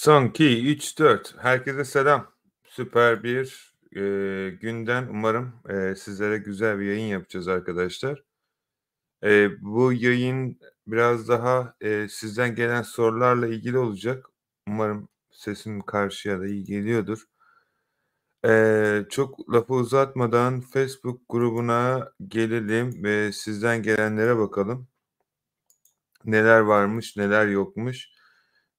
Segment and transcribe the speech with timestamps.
[0.00, 1.34] Son 2, 3, 4.
[1.38, 2.32] Herkese selam.
[2.64, 8.22] Süper bir, eee, günden umarım, eee, sizlere güzel bir yayın yapacağız arkadaşlar.
[9.24, 14.26] Eee, bu yayın biraz daha, eee, sizden gelen sorularla ilgili olacak.
[14.68, 17.24] Umarım sesim karşıya da iyi geliyordur.
[18.44, 24.88] Eee, çok lafı uzatmadan Facebook grubuna gelelim ve sizden gelenlere bakalım.
[26.24, 28.08] Neler varmış, neler yokmuş.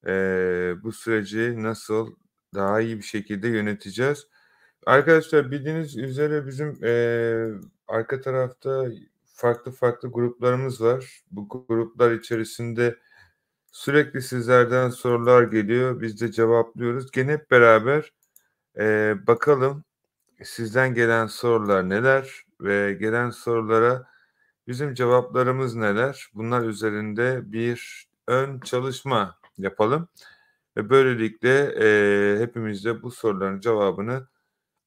[0.07, 2.15] Eee, bu süreci nasıl
[2.55, 4.27] daha iyi bir şekilde yöneteceğiz?
[4.85, 7.51] Arkadaşlar bildiğiniz üzere bizim, eee,
[7.87, 8.85] arka tarafta
[9.35, 11.21] farklı farklı gruplarımız var.
[11.31, 12.97] Bu gruplar içerisinde
[13.71, 16.01] sürekli sizlerden sorular geliyor.
[16.01, 17.11] Biz de cevaplıyoruz.
[17.11, 18.13] Gene hep beraber,
[18.79, 19.83] eee, bakalım
[20.43, 24.07] sizden gelen sorular neler ve gelen sorulara
[24.67, 26.27] bizim cevaplarımız neler?
[26.35, 30.09] Bunlar üzerinde bir ön çalışma yapalım
[30.77, 34.27] ve böylelikle, eee, hepimiz de bu soruların cevabını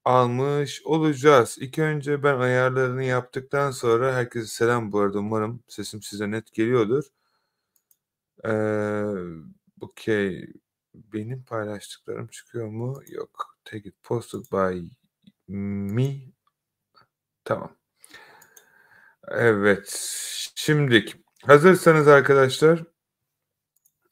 [0.04, 1.56] almış olacağız.
[1.60, 5.18] İlk önce ben ayarlarını yaptıktan sonra herkese selam bu arada.
[5.18, 7.04] Umarım sesim size net geliyordur.
[8.44, 9.04] Eee,
[9.80, 10.46] okay.
[10.94, 13.00] Benim paylaştıklarım çıkıyor mu?
[13.08, 13.56] Yok.
[13.64, 14.80] Take it posted by
[15.48, 16.14] me.
[17.44, 17.76] Tamam.
[19.28, 19.88] Evet.
[20.54, 21.14] Şimdik
[21.46, 22.84] hazırsanız arkadaşlar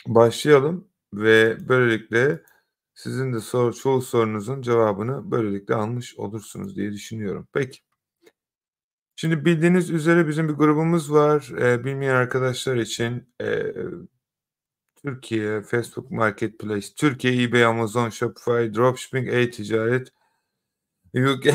[0.06, 2.42] başlayalım ve böylelikle
[2.95, 7.48] sizin de sor çoğu sorunuzun cevabını böylelikle almış olursunuz diye düşünüyorum.
[7.53, 7.81] Peki.
[9.17, 11.48] Şimdi bildiğiniz üzere bizim bir grubumuz var.
[11.61, 13.75] Eee, bilmeyen arkadaşlar için, eee,
[15.05, 20.08] Türkiye Facebook Marketplace, Türkiye eBay, Amazon, Shopify, Dropshipping, e-ticaret,
[21.14, 21.47] UK,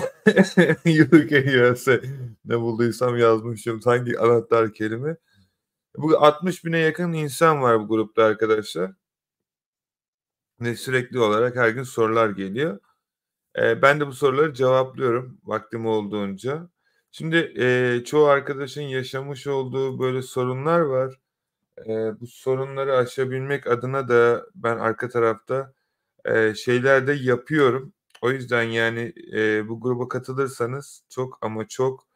[1.14, 1.32] UK,
[1.72, 2.00] USA
[2.46, 3.80] ne bulduysam yazmışım.
[3.86, 5.18] Hangi anahtar kelime?
[5.98, 8.92] Bu 60.000'e yakın insan var bu grupta arkadaşlar.
[10.62, 12.80] Ve sürekli olarak her gün sorular geliyor.
[13.58, 16.70] Eee, ben de bu soruları cevaplıyorum vaktim olduğunca.
[17.12, 21.20] Şimdi, eee, çoğu arkadaşın yaşamış olduğu böyle sorunlar var.
[21.88, 25.74] Eee, bu sorunları aşabilmek adına da ben arka tarafta,
[26.28, 27.94] eee, şeyler de yapıyorum.
[28.24, 32.07] O yüzden yani, eee, bu gruba katılırsanız çok ama çok,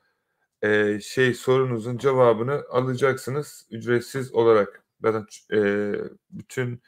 [0.63, 4.83] eee, şey sorunuzun cevabını alacaksınız ücretsiz olarak.
[5.03, 6.01] Zaten eee,
[6.31, 6.81] bütün,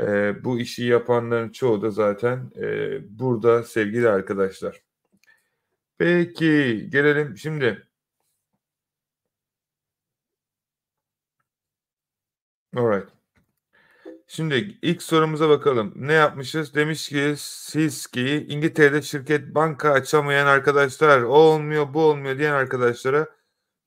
[0.00, 4.82] eee, bu işi yapanların çoğu da zaten, eee, burada sevgili arkadaşlar.
[5.98, 7.88] Peki, gelelim şimdi
[12.76, 13.17] Alright.
[14.30, 15.92] Şimdi ilk sorumuza bakalım.
[15.96, 16.74] Ne yapmışız?
[16.74, 23.26] Demiş ki siz ki İngiltere'de şirket banka açamayan arkadaşlar, o olmuyor, bu olmuyor diyen arkadaşlara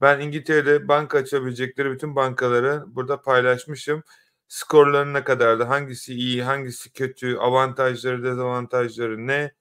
[0.02, 4.04] ben İngiltere'de banka açabilecekleri bütün bankaları burada paylaşmışım.
[4.48, 5.64] Skorları ne kadardı?
[5.64, 9.52] Hangisi iyi, hangisi kötü, avantajları, dezavantajları ne?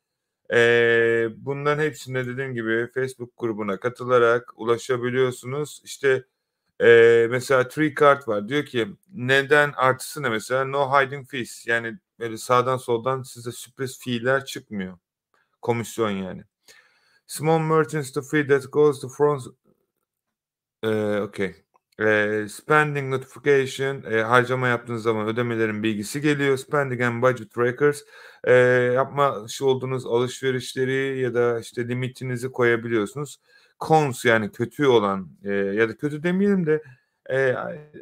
[0.52, 5.82] Eee, bunların hepsine dediğim gibi Facebook grubuna katılarak ulaşabiliyorsunuz.
[5.84, 6.24] İşte,
[6.80, 8.48] eee, mesela Treecart var.
[8.48, 10.64] Diyor ki neden artısı ne mesela?
[10.64, 11.66] No hiding fees.
[11.66, 14.98] Yani böyle sağdan soldan size sürpriz fiiller çıkmıyor.
[15.62, 16.44] Komisyon yani.
[17.26, 19.42] Small merchants the fee that goes to front
[20.84, 21.54] Eee, okay.
[22.00, 26.56] Eee, spending notification, eee, harcama yaptığınız zaman ödemelerin bilgisi geliyor.
[26.56, 28.02] Spending and budget trackers,
[28.46, 28.52] eee,
[28.94, 33.36] yapmış olduğunuz alışverişleri ya da işte limitinizi koyabiliyorsunuz.
[33.80, 36.82] Cons yani kötü olan, eee, ya da kötü demeyelim de,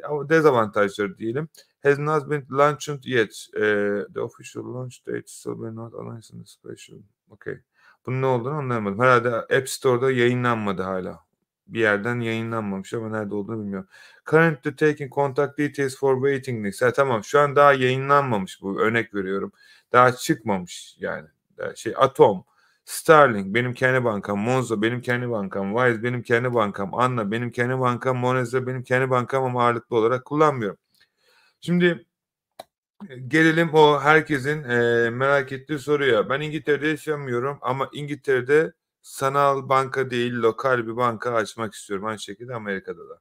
[0.09, 1.49] ama dezavantajları diyelim.
[1.83, 3.47] Has not been launched yet.
[3.55, 6.97] Eee, the official launch date still will not announce in the special.
[7.29, 7.57] Okay.
[8.05, 8.99] Bunun ne olduğunu anlayamadım.
[8.99, 11.19] Herhâlde App Store'da yayınlanmadı hâlâ.
[11.67, 13.87] Bir yerden yayınlanmamış ama nerede olduğunu bilmiyorum.
[14.29, 16.81] Currently taking contact details for waiting list.
[16.81, 19.51] Ha, tamam şu an daha yayınlanmamış bu örnek veriyorum.
[19.91, 21.27] Daha çıkmamış yani.
[21.75, 22.43] Şey Atom,
[22.89, 27.79] Starling benim kendi bankam, Monzo benim kendi bankam, Wise benim kendi bankam, Anna benim kendi
[27.79, 30.77] bankam, Moneza benim kendi bankam ama ağırlıklı olarak kullanmıyorum.
[31.61, 32.05] Şimdi
[33.27, 36.29] gelelim o herkesin e, merak ettiği soruya.
[36.29, 42.05] Ben İngiltere'de yaşamıyorum ama İngiltere'de sanal banka değil lokal bir banka açmak istiyorum.
[42.05, 43.19] Aynı şekilde Amerika'da da.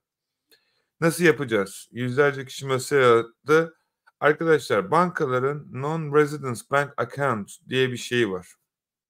[1.01, 1.89] Nasıl yapacağız?
[1.93, 3.75] Yüzlerce kişi attı.
[4.21, 8.55] Arkadaşlar bankaların non-residence bank account diye bir şey var.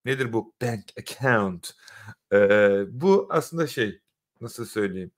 [0.09, 1.75] Nedir bu bank account?
[2.33, 4.01] Ee, bu aslında şey
[4.41, 5.11] nasıl söyleyeyim?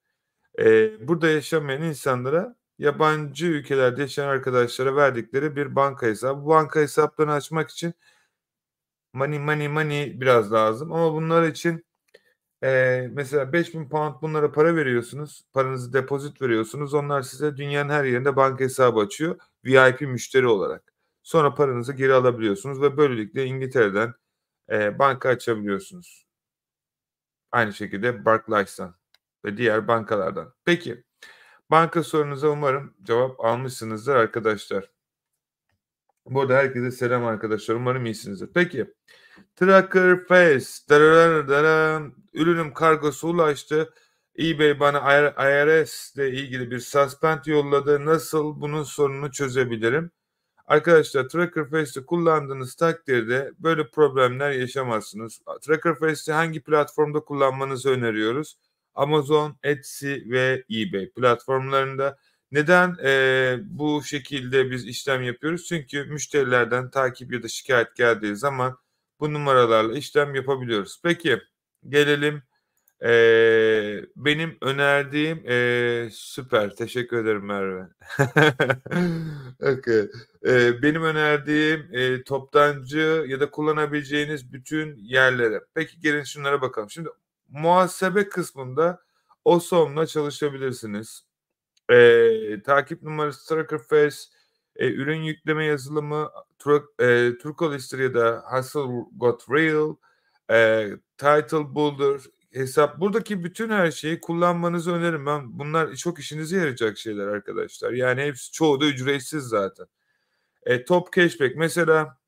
[0.61, 6.43] Ee, burada yaşamayan insanlara yabancı ülkelerde yaşayan arkadaşlara verdikleri bir banka hesabı.
[6.45, 7.95] Bu banka hesaplarını açmak için
[9.13, 11.87] money money money biraz lazım ama bunlar için
[12.63, 15.43] eee, mesela 5000 pound bunlara para veriyorsunuz.
[15.53, 16.95] Paranızı depozit veriyorsunuz.
[16.95, 20.95] Onlar size dünyanın her yerinde banka hesabı açıyor VIP müşteri olarak.
[21.23, 24.15] Sonra paranızı geri alabiliyorsunuz ve böylelikle İngiltere'den
[24.71, 26.27] e, banka açabiliyorsunuz.
[27.53, 28.95] Aynı şekilde Barclays'tan
[29.45, 30.55] ve diğer bankalardan.
[30.65, 31.05] Peki
[31.71, 34.91] banka sorunuza umarım cevap almışsınızdır arkadaşlar.
[36.27, 37.75] Burada herkese selam arkadaşlar.
[37.75, 38.51] Umarım iyisinizdir.
[38.55, 38.95] Peki.
[39.57, 40.67] Tracker Face.
[42.33, 43.95] Ürünüm kargosu ulaştı.
[44.39, 44.99] eBay bana
[45.39, 48.07] IRS ile ilgili bir suspend yolladı.
[48.07, 50.11] Nasıl bunun sorununu çözebilirim?
[50.71, 55.41] Arkadaşlar Tracker Face'i kullandığınız takdirde böyle problemler yaşamazsınız.
[55.63, 58.59] Tracker Face'i hangi platformda kullanmanızı öneriyoruz?
[58.95, 62.19] Amazon, Etsy ve eBay platformlarında.
[62.53, 65.67] Neden e, bu şekilde biz işlem yapıyoruz?
[65.69, 68.79] Çünkü müşterilerden takip ya da şikayet geldiği zaman
[69.21, 71.01] bu numaralarla işlem yapabiliyoruz.
[71.03, 71.39] Peki
[71.89, 72.43] gelelim
[73.05, 77.89] e, benim önerdiğim e, süper teşekkür ederim Merve.
[79.79, 80.09] okay.
[80.47, 85.61] e, benim önerdiğim e, toptancı ya da kullanabileceğiniz bütün yerlere.
[85.75, 86.91] Peki gelin şunlara bakalım.
[86.91, 87.09] Şimdi
[87.49, 89.03] muhasebe kısmında
[89.45, 91.25] OSOM'la çalışabilirsiniz.
[91.91, 94.17] E, takip numarası Tracker Face,
[94.77, 99.97] e, ürün yükleme yazılımı Tur e, ya da Hustle Got Real,
[100.51, 102.21] e, Title Builder,
[102.53, 103.01] hesap.
[103.01, 105.27] Buradaki bütün her şeyi kullanmanızı öneririm.
[105.27, 107.93] Ben bunlar çok işinize yarayacak şeyler arkadaşlar.
[107.93, 109.87] Yani hepsi çoğu da ücretsiz zaten.
[110.67, 112.19] E, top cashback mesela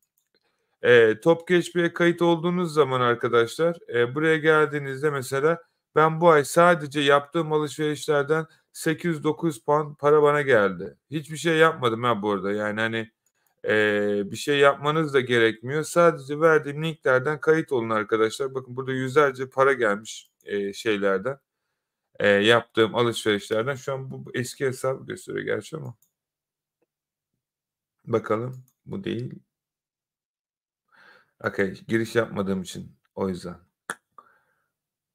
[0.83, 5.63] e, top cashback'e kayıt olduğunuz zaman arkadaşlar e, buraya geldiğinizde mesela
[5.97, 10.97] ben bu ay sadece yaptığım alışverişlerden 800-900 pound para bana geldi.
[11.11, 12.53] Hiçbir şey yapmadım ha bu arada.
[12.53, 13.11] Yani hani
[13.65, 15.83] e, bir şey yapmanız da gerekmiyor.
[15.83, 18.55] Sadece verdiğim linklerden kayıt olun arkadaşlar.
[18.55, 21.39] Bakın burada yüzlerce para gelmiş e, şeylerden.
[22.21, 23.75] E, yaptığım alışverişlerden.
[23.75, 25.97] Şu an bu eski hesabı gösteriyor gerçi ama.
[28.05, 28.65] Bakalım.
[28.87, 29.33] Bu değil.
[31.45, 31.75] Okay.
[31.89, 32.97] Giriş yapmadığım için.
[33.15, 33.57] O yüzden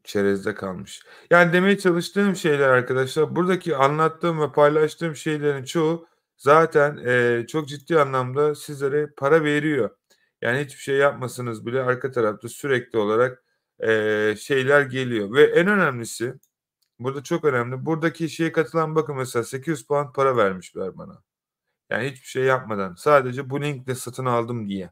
[0.03, 1.03] çerezde kalmış.
[1.31, 7.99] Yani demeye çalıştığım şeyler arkadaşlar buradaki anlattığım ve paylaştığım şeylerin çoğu zaten e, çok ciddi
[7.99, 9.89] anlamda sizlere para veriyor.
[10.41, 13.43] Yani hiçbir şey yapmasanız bile arka tarafta sürekli olarak
[13.79, 15.33] e, şeyler geliyor.
[15.33, 16.33] Ve en önemlisi
[16.99, 17.85] burada çok önemli.
[17.85, 21.23] Buradaki şeye katılan bakın mesela 800 puan para vermişler bana.
[21.89, 24.91] Yani hiçbir şey yapmadan sadece bu linkle satın aldım diye.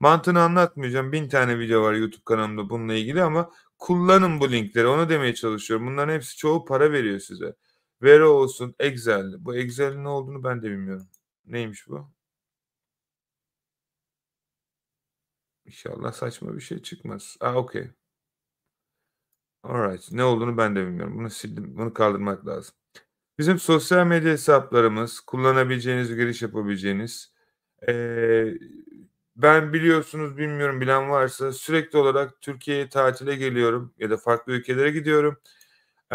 [0.00, 1.12] Mantığını anlatmayacağım.
[1.12, 4.86] Bin tane video var YouTube kanalımda bununla ilgili ama kullanın bu linkleri.
[4.86, 5.86] Onu demeye çalışıyorum.
[5.86, 7.54] Bunların hepsi çoğu para veriyor size.
[8.02, 9.44] Vero olsun, Excel.
[9.44, 11.08] Bu Excel'in ne olduğunu ben de bilmiyorum.
[11.46, 12.10] Neymiş bu?
[15.64, 17.36] İnşallah saçma bir şey çıkmaz.
[17.40, 17.90] Aa okey.
[19.62, 20.12] Alright.
[20.12, 21.18] Ne olduğunu ben de bilmiyorum.
[21.18, 21.76] Bunu sildim.
[21.78, 22.74] Bunu kaldırmak lazım.
[23.38, 27.34] Bizim sosyal medya hesaplarımız, kullanabileceğiniz, giriş yapabileceğiniz.
[27.88, 28.54] Ee,
[29.36, 35.38] ben biliyorsunuz bilmiyorum bilen varsa sürekli olarak Türkiye'ye tatile geliyorum ya da farklı ülkelere gidiyorum.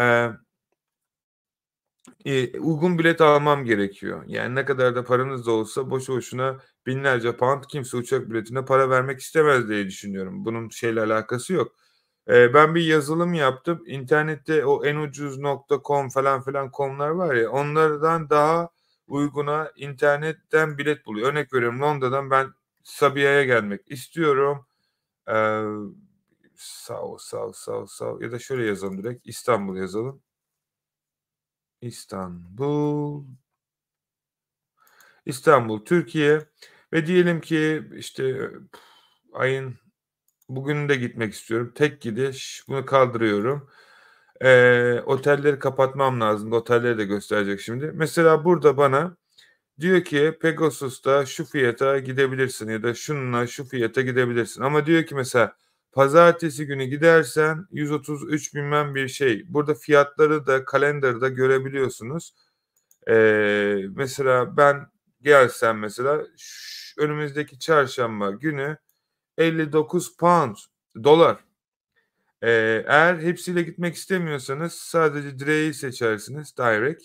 [0.00, 0.30] Ee,
[2.24, 4.24] e, uygun bilet almam gerekiyor.
[4.26, 8.90] Yani ne kadar da paranız da olsa boşu boşuna binlerce pound kimse uçak biletine para
[8.90, 10.44] vermek istemez diye düşünüyorum.
[10.44, 11.72] Bunun şeyle alakası yok.
[12.28, 13.82] Ee, ben bir yazılım yaptım.
[13.86, 18.68] İnternette o en ucuz.com falan filan komlar var ya onlardan daha
[19.06, 21.28] uyguna internetten bilet buluyor.
[21.28, 22.48] Örnek veriyorum Londra'dan ben
[22.84, 24.66] Sabiha'ya gelmek istiyorum.
[25.28, 25.62] Ee,
[26.56, 30.22] sağ sağ sağ sağ ya da şöyle yazalım direkt İstanbul yazalım.
[31.84, 33.24] İstanbul
[35.26, 36.40] İstanbul Türkiye
[36.92, 38.50] ve diyelim ki işte
[39.32, 39.78] ayın
[40.48, 41.72] bugün de gitmek istiyorum.
[41.74, 43.70] Tek gidiş bunu kaldırıyorum.
[44.40, 46.52] Ee, otelleri kapatmam lazım.
[46.52, 47.92] Otelleri de gösterecek şimdi.
[47.94, 49.16] Mesela burada bana
[49.80, 54.62] Diyor ki Pegasus'ta şu fiyata gidebilirsin ya da şununla şu fiyata gidebilirsin.
[54.62, 55.56] Ama diyor ki mesela
[55.94, 59.44] pazartesi günü gidersen 133 bilmem bir şey.
[59.48, 62.34] Burada fiyatları da kalenderda görebiliyorsunuz.
[63.08, 64.86] Ee, mesela ben
[65.22, 68.76] gelsem mesela şu, önümüzdeki çarşamba günü
[69.38, 70.56] 59 pound
[71.04, 71.44] dolar.
[72.42, 77.04] Ee, eğer hepsiyle gitmek istemiyorsanız sadece direği seçersiniz direct.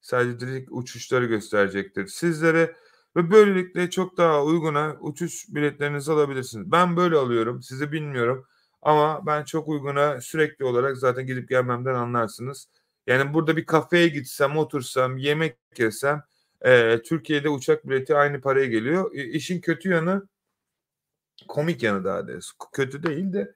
[0.00, 2.76] Sadece direkt uçuşları gösterecektir sizlere
[3.16, 6.72] ve böylelikle çok daha uyguna uçuş biletlerinizi alabilirsiniz.
[6.72, 7.62] Ben böyle alıyorum.
[7.62, 8.46] Sizi bilmiyorum.
[8.82, 12.68] Ama ben çok uyguna sürekli olarak zaten gidip gelmemden anlarsınız.
[13.06, 16.22] Yani burada bir kafeye gitsem, otursam, yemek yesem
[16.60, 19.14] e, Türkiye'de uçak bileti aynı paraya geliyor.
[19.14, 20.28] E, işin kötü yanı
[21.48, 22.54] komik yanı daha doğrusu.
[22.72, 23.54] Kötü değil de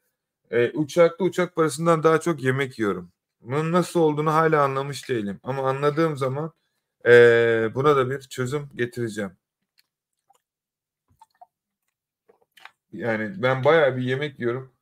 [0.51, 3.13] e, uçakta uçak parasından daha çok yemek yiyorum.
[3.41, 5.41] Bunun nasıl olduğunu hala anlamış değilim.
[5.43, 6.53] Ama anladığım zaman
[7.07, 7.13] e,
[7.75, 9.31] buna da bir çözüm getireceğim.
[12.93, 14.73] Yani ben bayağı bir yemek yiyorum.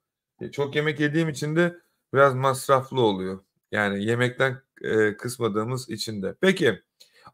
[0.41, 1.77] E, çok yemek yediğim için de
[2.15, 3.41] biraz masraflı oluyor.
[3.73, 6.35] Yani yemekten, eee, kısmadığımız için de.
[6.41, 6.83] Peki,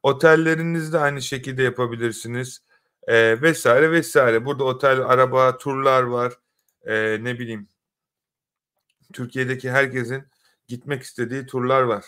[0.03, 2.61] otellerinizde aynı şekilde yapabilirsiniz,
[3.09, 3.67] eee, vs.
[3.67, 4.17] vs.
[4.45, 6.33] Burada otel, araba, turlar var.
[6.87, 7.69] Eee, ne bileyim
[9.13, 10.25] Türkiye'deki herkesin
[10.69, 12.05] gitmek istediği turlar var.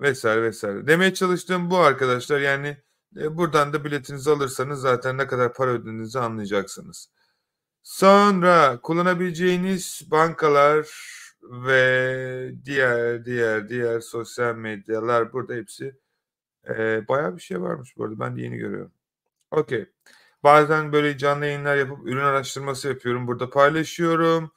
[0.00, 0.24] Vs.
[0.24, 0.62] vs.
[0.64, 2.40] Demeye çalıştığım bu arkadaşlar.
[2.40, 2.76] Yani,
[3.16, 7.08] eee, buradan da biletinizi alırsanız zaten ne kadar para ödediğinizi anlayacaksınız.
[7.84, 10.88] Sonra kullanabileceğiniz bankalar
[11.42, 15.96] ve diğer, diğer, diğer sosyal medyalar burada hepsi.
[16.70, 18.20] Eee, bayağı bir şey varmış bu arada.
[18.20, 18.92] Ben de yeni görüyorum.
[19.52, 19.86] Okay.
[20.44, 23.28] Bazen böyle canlı yayınlar yapıp ürün araştırması yapıyorum.
[23.28, 24.52] Burada paylaşıyorum.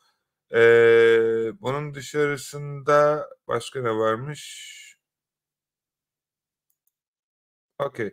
[0.53, 4.77] Eee, bunun dışarısında başka ne varmış?
[7.79, 8.11] Okay.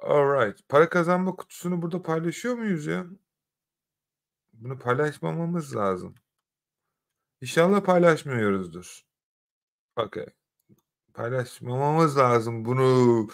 [0.00, 0.68] Alright.
[0.68, 3.06] Para kazanma kutusunu burada paylaşıyor muyuz ya?
[4.62, 6.14] Bunu paylaşmamamız lazım.
[7.40, 9.02] İnşallah paylaşmıyoruzdur.
[9.96, 10.26] Okay.
[11.14, 13.28] Paylaşmamamız lazım bunu.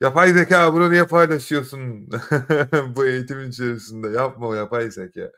[0.00, 2.08] Yapay zekâ bunu niye paylaşıyorsun
[2.96, 4.08] bu eğitimin içerisinde?
[4.08, 5.32] Yapma yapay zekâ.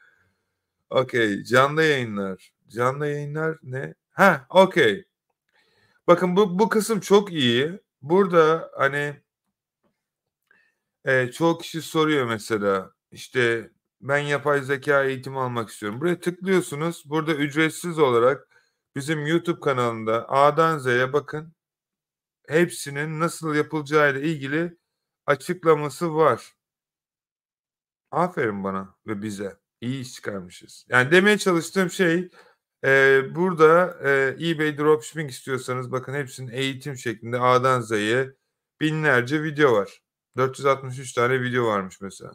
[0.91, 2.53] Okay, canlı yayınlar.
[2.69, 3.95] Canlı yayınlar ne?
[4.13, 5.05] Heh, okay.
[6.07, 7.81] Bakın bu bu kısım çok iyi.
[8.03, 9.17] Burada, hani
[11.07, 16.01] eee, çoğu kişi soruyor mesela, işte, ben yapay zekâ eğitimi almak istiyorum.
[16.01, 17.03] Buraya tıklıyorsunuz.
[17.07, 18.49] Burada ücretsiz olarak
[18.97, 21.53] bizim YouTube kanalında A'dan Z'ye bakın.
[22.49, 24.79] Hepsinin nasıl yapılacağıyla ilgili
[25.27, 26.55] açıklaması var.
[28.11, 29.57] Aferin bana ve bize.
[29.81, 30.87] İyi iş çıkarmışız.
[30.89, 32.31] Yani demeye çalıştığım şey,
[32.85, 38.33] eee, burada, eee, eBay dropshipping istiyorsanız bakın hepsinin eğitim şeklinde A'dan Z'ye
[38.81, 40.03] binlerce video var.
[40.37, 42.33] 463 tane video varmış mesela.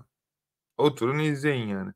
[0.82, 1.92] Oturun izleyin yani.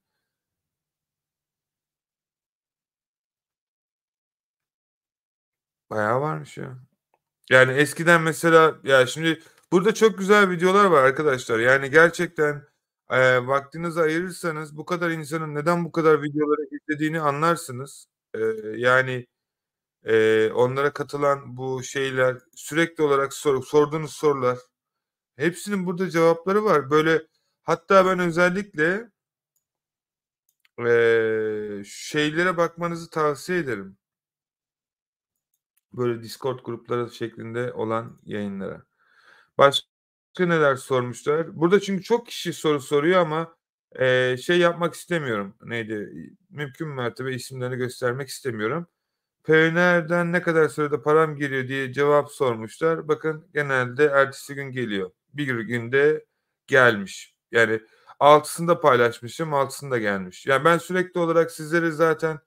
[5.89, 6.77] Bayağı varmış ya.
[7.51, 9.41] Yani eskiden mesela ya şimdi
[9.73, 11.59] burada çok güzel videolar var arkadaşlar.
[11.59, 12.63] Yani gerçekten,
[13.11, 18.07] eee, vaktinizi ayırırsanız bu kadar insanın neden bu kadar videoları izlediğini anlarsınız.
[18.37, 18.41] Eee,
[18.77, 19.27] yani,
[20.05, 24.59] eee, onlara katılan bu şeyler, sürekli olarak soru sorduğunuz sorular,
[25.37, 26.89] hepsinin burada cevapları var.
[26.91, 27.23] Böyle
[27.65, 29.11] hatta ben özellikle
[30.79, 33.97] eee, şeylere bakmanızı tavsiye ederim.
[35.93, 38.83] Böyle Discord grupları şeklinde olan yayınlara.
[39.57, 39.87] Başka
[40.39, 41.57] neler sormuşlar?
[41.61, 43.57] Burada çünkü çok kişi soru soruyor ama,
[43.99, 45.55] eee, şey yapmak istemiyorum.
[45.63, 46.13] Neydi?
[46.51, 48.87] Mümkün mertebe isimlerini göstermek istemiyorum.
[49.45, 53.09] Payoneer'den ne kadar sürede param geliyor diye cevap sormuşlar.
[53.09, 55.11] Bakın genelde ertesi gün geliyor.
[55.33, 56.25] Bir günde
[56.67, 57.34] gelmiş.
[57.51, 57.81] Yani
[58.19, 60.45] 6'sında paylaşmışım, 6'sında gelmiş.
[60.45, 62.39] Yani ben sürekli olarak sizlere zaten,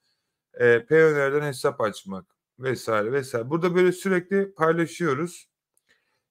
[0.61, 2.27] eee, Payoneer'den hesap açmak
[2.61, 2.89] vs.
[2.91, 3.35] vs.
[3.45, 5.49] Burada böyle sürekli paylaşıyoruz.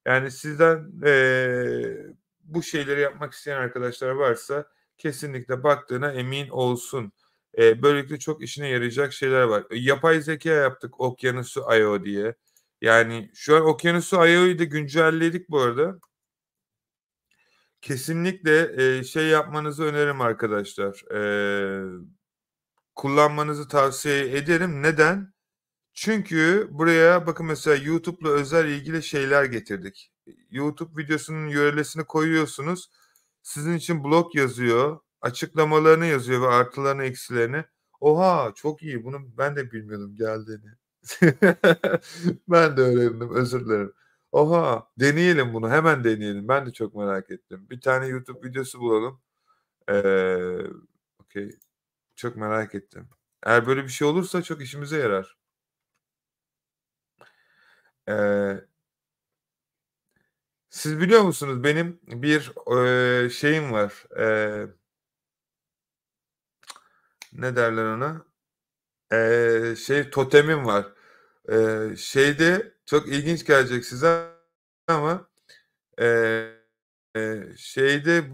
[0.08, 2.08] Yani sizden, eee,
[2.44, 4.66] bu şeyleri yapmak isteyen arkadaşlar varsa
[4.98, 7.12] kesinlikle baktığına emin olsun.
[7.58, 9.64] Eee, böylelikle çok işine yarayacak şeyler var.
[9.72, 12.36] Yapay zekâ yaptık Okyanusu.io diye.
[12.82, 16.00] Yani şu an Okyanusu.io'yu da güncelledik bu arada.
[17.82, 21.02] Kesinlikle, eee, şey yapmanızı öneririm arkadaşlar.
[21.12, 21.84] Eee,
[22.96, 24.84] kullanmanızı tavsiye ederim.
[24.84, 25.34] Neden?
[25.94, 30.12] Çünkü buraya bakın mesela YouTube'la özel ilgili şeyler getirdik.
[30.52, 32.90] YouTube videosunun URL'sini koyuyorsunuz.
[33.44, 37.66] Sizin için blog yazıyor, açıklamalarını yazıyor ve artılarını, eksilerini.
[38.02, 38.54] Oha!
[38.56, 39.06] Çok iyi.
[39.06, 40.72] Bunu ben de bilmiyordum geldiğini.
[42.50, 43.94] Ben de öğrendim, özür dilerim.
[44.32, 44.88] Oha!
[45.00, 46.48] Deneyelim bunu, hemen deneyelim.
[46.48, 47.68] Ben de çok merak ettim.
[47.70, 49.22] Bir tane YouTube videosu bulalım.
[49.90, 50.68] Eee,
[51.20, 51.52] okay.
[52.16, 53.10] Çok merak ettim.
[53.44, 55.38] Eğer böyle bir şey olursa çok işimize yarar.
[58.08, 58.68] Eee
[60.70, 62.52] siz biliyor musunuz benim bir,
[63.24, 64.06] eee, şeyim var.
[64.18, 64.68] Eee
[67.34, 68.26] ne derler ona?
[69.14, 70.88] Eee, şey totemim var.
[71.50, 74.27] Eee, şeyde çok ilginç gelecek size
[74.89, 75.29] ama,
[76.01, 76.53] eee,
[77.58, 78.25] şeyde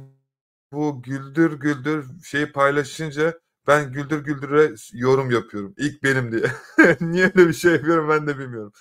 [0.74, 5.76] bu Güldür Güldür şeyi paylaşınca ben Güldür Güldür'e yorum yapıyorum.
[5.78, 6.52] İlk benim diye.
[7.02, 8.74] Niye öyle bir şey yapıyorum ben de bilmiyorum.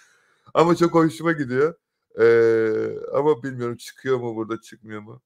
[0.54, 1.74] Ama çok hoşuma gidiyor.
[2.20, 5.22] Eee, ama bilmiyorum çıkıyor mu burada, çıkmıyor mu?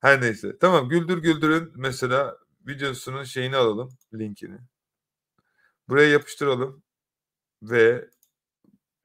[0.00, 0.58] Her neyse.
[0.60, 4.58] Tamam, Güldür Güldür'ün mesela videosunun şeyini alalım, linkini.
[5.88, 6.82] Buraya yapıştıralım
[7.62, 8.10] ve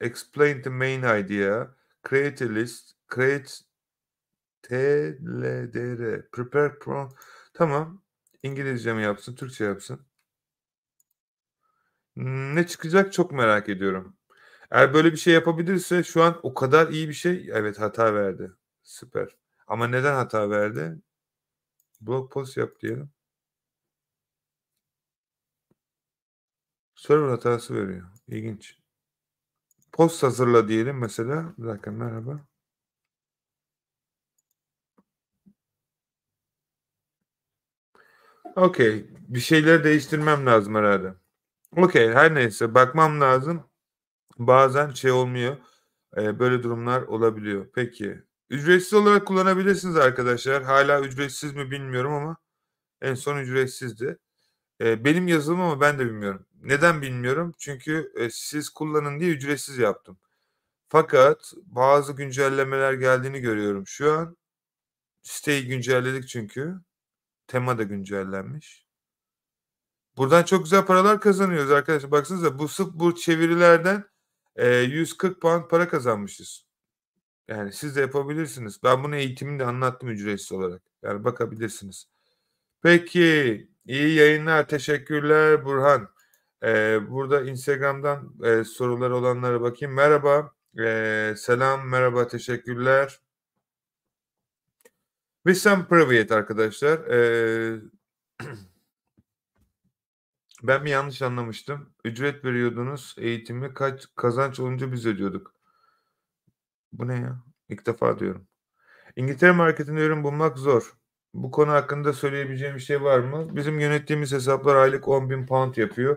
[0.00, 1.74] explain the main idea,
[2.08, 3.50] create a list, create
[4.62, 7.14] TLDR, prepare prompt.
[7.54, 8.02] Tamam.
[8.42, 10.06] İngilizce mi yapsın, Türkçe yapsın?
[12.16, 14.16] Ne çıkacak çok merak ediyorum.
[14.70, 17.50] Eğer böyle bir şey yapabilirse şu an o kadar iyi bir şey.
[17.52, 18.52] Evet hata verdi.
[18.84, 19.36] Süper.
[19.66, 20.98] Ama neden hata verdi?
[22.00, 23.10] Blog post yap diyelim.
[26.94, 28.06] Server hatası veriyor.
[28.28, 28.78] İlginç.
[29.96, 31.54] Post hazırla diyelim mesela.
[31.58, 32.40] Bir dakika merhaba.
[38.56, 39.06] Okey.
[39.28, 41.14] Bir şeyleri değiştirmem lazım herhalde.
[41.76, 42.08] Okey.
[42.14, 42.74] Her neyse.
[42.74, 43.64] Bakmam lazım.
[44.38, 45.56] Bazen şey olmuyor.
[46.18, 47.66] Ee, böyle durumlar olabiliyor.
[47.74, 48.22] Peki.
[48.50, 50.62] Ücretsiz olarak kullanabilirsiniz arkadaşlar.
[50.64, 52.36] Hala ücretsiz mi bilmiyorum ama
[53.02, 54.18] en son ücretsizdi.
[54.80, 56.46] Ee, benim yazılım ama ben de bilmiyorum.
[56.62, 57.52] Neden bilmiyorum?
[57.58, 60.18] Çünkü e, siz kullanın diye ücretsiz yaptım.
[60.88, 64.36] Fakat bazı güncellemeler geldiğini görüyorum şu an.
[65.22, 66.74] Siteyi güncelledik çünkü.
[67.48, 68.86] Tema da güncellenmiş.
[70.16, 72.10] Buradan çok güzel paralar kazanıyoruz arkadaşlar.
[72.10, 74.04] Baksanıza bu sırf bu çevirilerden
[74.56, 76.66] e, 140 pound para kazanmışız.
[77.48, 78.82] Yani siz de yapabilirsiniz.
[78.84, 80.82] Ben bunu eğitiminde anlattım ücretsiz olarak.
[81.02, 82.08] Yani bakabilirsiniz.
[82.82, 84.68] Peki iyi yayınlar.
[84.68, 86.08] Teşekkürler Burhan.
[86.62, 89.94] Ee, burada Instagram'dan e, sorular olanlara bakayım.
[89.94, 90.52] Merhaba.
[90.78, 91.88] Ee, selam.
[91.88, 92.28] Merhaba.
[92.28, 93.20] Teşekkürler.
[95.46, 96.98] Wissam Private arkadaşlar.
[96.98, 97.80] Ee,
[100.62, 101.92] ben mi yanlış anlamıştım?
[102.04, 103.14] Ücret veriyordunuz.
[103.18, 105.54] Eğitimi kaç kazanç olunca biz ödüyorduk.
[106.92, 107.42] Bu ne ya?
[107.68, 108.48] İlk defa diyorum.
[109.16, 110.96] İngiltere marketinde ürün bulmak zor.
[111.36, 113.56] Bu konu hakkında söyleyebileceğim bir şey var mı?
[113.56, 116.16] Bizim yönettiğimiz hesaplar aylık 10 bin pound yapıyor.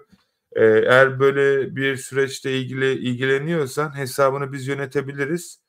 [0.56, 5.62] Ee, eğer böyle bir süreçte ilgili ilgileniyorsan hesabını biz yönetebiliriz.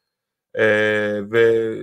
[0.54, 0.64] Ee,
[1.33, 1.75] ve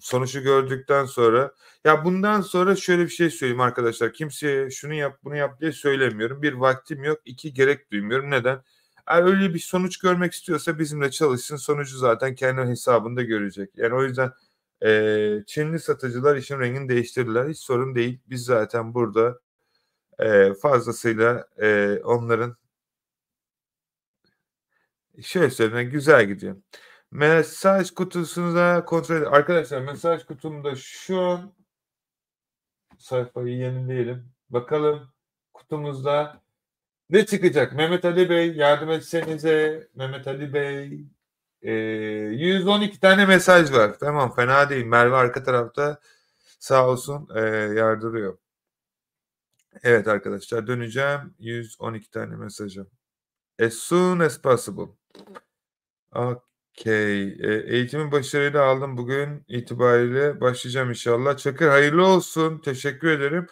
[0.00, 1.52] sonucu gördükten sonra
[1.84, 4.12] ya bundan sonra şöyle bir şey söyleyeyim arkadaşlar.
[4.12, 6.42] Kimseye şunu yap bunu yap diye söylemiyorum.
[6.42, 7.18] Bir vaktim yok.
[7.24, 8.30] iki gerek duymuyorum.
[8.30, 8.62] Neden?
[9.06, 11.56] Eğer öyle bir sonuç görmek istiyorsa bizimle çalışsın.
[11.56, 13.70] Sonucu zaten kendi hesabında görecek.
[13.76, 14.32] Yani o yüzden
[14.84, 17.48] e, Çinli satıcılar işin rengini değiştirdiler.
[17.48, 18.20] Hiç sorun değil.
[18.26, 19.40] Biz zaten burada
[20.18, 22.56] e, fazlasıyla e, onların
[25.22, 26.56] şöyle söyleyeyim güzel gidiyor.
[27.10, 29.24] Mesaj kutusunda kontrol edin.
[29.24, 31.54] Arkadaşlar mesaj kutumda şu an
[32.98, 34.32] sayfayı yenileyelim.
[34.50, 35.12] Bakalım
[35.54, 36.42] kutumuzda
[37.10, 37.72] ne çıkacak?
[37.72, 39.88] Mehmet Ali Bey yardım etsenize.
[39.94, 41.06] Mehmet Ali Bey
[41.66, 43.98] e, 112 tane mesaj var.
[44.00, 44.86] Tamam fena değil.
[44.86, 46.00] Merve arka tarafta
[46.58, 47.40] sağ olsun e,
[47.74, 48.38] yardırıyor.
[49.82, 51.34] Evet arkadaşlar döneceğim.
[51.38, 52.90] 112 tane mesajım.
[53.62, 54.88] As soon as possible.
[56.14, 57.22] Okay.
[57.22, 58.96] E, eğitimi başarıyla aldım.
[58.96, 61.36] Bugün itibariyle başlayacağım inşallah.
[61.36, 62.58] Çakır hayırlı olsun.
[62.58, 63.46] Teşekkür ederim.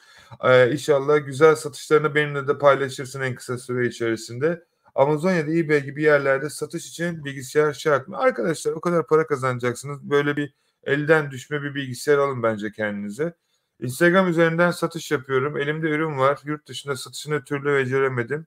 [0.44, 4.64] Ee, inşallah güzel satışlarını benimle de paylaşırsın en kısa süre içerisinde.
[4.94, 8.18] Amazon ya da eBay gibi yerlerde satış için bilgisayar şart mı?
[8.18, 10.10] Arkadaşlar o kadar para kazanacaksınız.
[10.10, 10.54] Böyle bir
[10.84, 13.34] elden düşme bir bilgisayar alın bence kendinize.
[13.80, 15.56] Instagram üzerinden satış yapıyorum.
[15.58, 16.40] Elimde ürün var.
[16.44, 18.46] Yurt dışında satışını türlü beceremedim.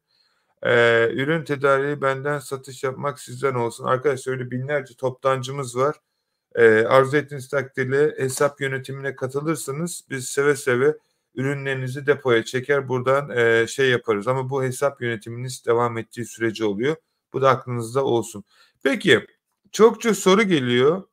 [0.63, 3.85] Ee, ürün tedariği benden satış yapmak sizden olsun.
[3.85, 5.95] Arkadaşlar öyle binlerce toptancımız var.
[6.55, 10.97] Ee, arzu ettiğiniz takdirde hesap yönetimine katılırsanız biz seve seve
[11.37, 14.27] ürünlerinizi depoya çeker buradan e, şey yaparız.
[14.27, 16.95] Ama bu hesap yönetiminiz devam ettiği sürece oluyor.
[17.33, 18.43] Bu da aklınızda olsun.
[18.83, 19.27] Peki
[19.71, 21.03] çokça soru geliyor.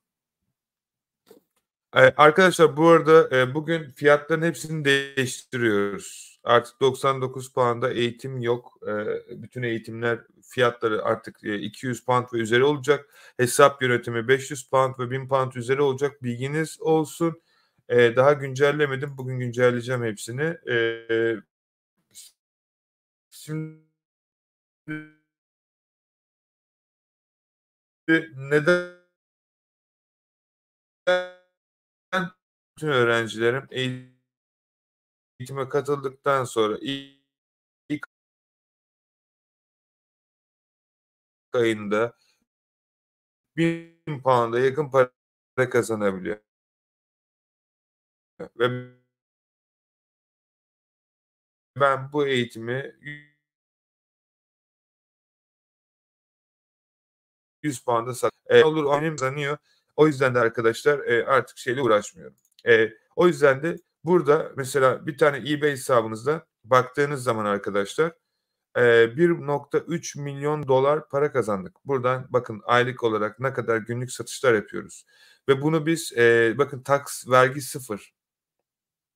[1.96, 6.40] Ee, arkadaşlar bu arada e, bugün fiyatların hepsini değiştiriyoruz.
[6.44, 8.78] Artık 99 puanda eğitim yok.
[8.86, 8.92] E,
[9.42, 13.06] bütün eğitimler fiyatları artık e, 200 pound ve üzeri olacak.
[13.36, 16.22] Hesap yönetimi 500 pound ve 1000 pound üzeri olacak.
[16.22, 17.42] Bilginiz olsun.
[17.88, 19.18] E, daha güncellemedim.
[19.18, 20.42] Bugün güncelleyeceğim hepsini.
[20.70, 21.36] E,
[23.30, 23.84] şimdi
[28.36, 28.94] neden
[32.76, 38.06] bütün öğrencilerim eğitime katıldıktan sonra ilk,
[41.52, 42.12] ayında
[43.56, 45.10] bin pound'a yakın para
[45.70, 46.53] kazanabiliyor.
[48.58, 48.94] Ve
[51.80, 52.94] ben bu eğitimi
[57.62, 58.32] 100 puanda sat.
[58.46, 59.58] E, olur benim zanıyor.
[59.96, 62.36] O yüzden de arkadaşlar e, artık şeyle uğraşmıyorum.
[62.66, 68.12] E, o yüzden de burada mesela bir tane eBay hesabınızda baktığınız zaman arkadaşlar
[68.76, 71.76] e, 1.3 milyon dolar para kazandık.
[71.84, 75.06] Buradan bakın aylık olarak ne kadar günlük satışlar yapıyoruz.
[75.48, 78.13] Ve bunu biz e, bakın tax vergi sıfır.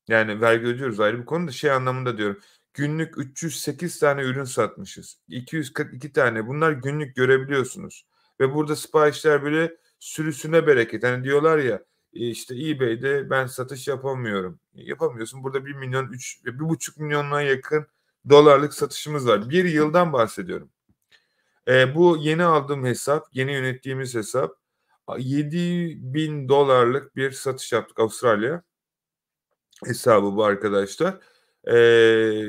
[0.09, 2.39] Yani vergi ödüyoruz ayrı bir konu da şey anlamında diyorum.
[2.73, 5.17] Günlük 308 tane ürün satmışız.
[5.27, 6.47] 242 tane.
[6.47, 8.05] Bunlar günlük görebiliyorsunuz.
[8.39, 11.03] Ve burada siparişler böyle sürüsüne bereket.
[11.03, 14.59] Hani diyorlar ya e, işte eBay'de ben satış yapamıyorum.
[14.73, 15.43] Yapamıyorsun.
[15.43, 17.87] Burada 1 milyon 3 1,5 milyonuna yakın
[18.29, 19.49] dolarlık satışımız var.
[19.49, 20.69] Bir yıldan bahsediyorum.
[21.67, 24.55] E, bu yeni aldığım hesap, yeni yönettiğimiz hesap
[25.17, 28.63] 7 bin dolarlık bir satış yaptık Avustralya
[29.85, 31.17] hesabı bu arkadaşlar.
[31.63, 31.77] Ee,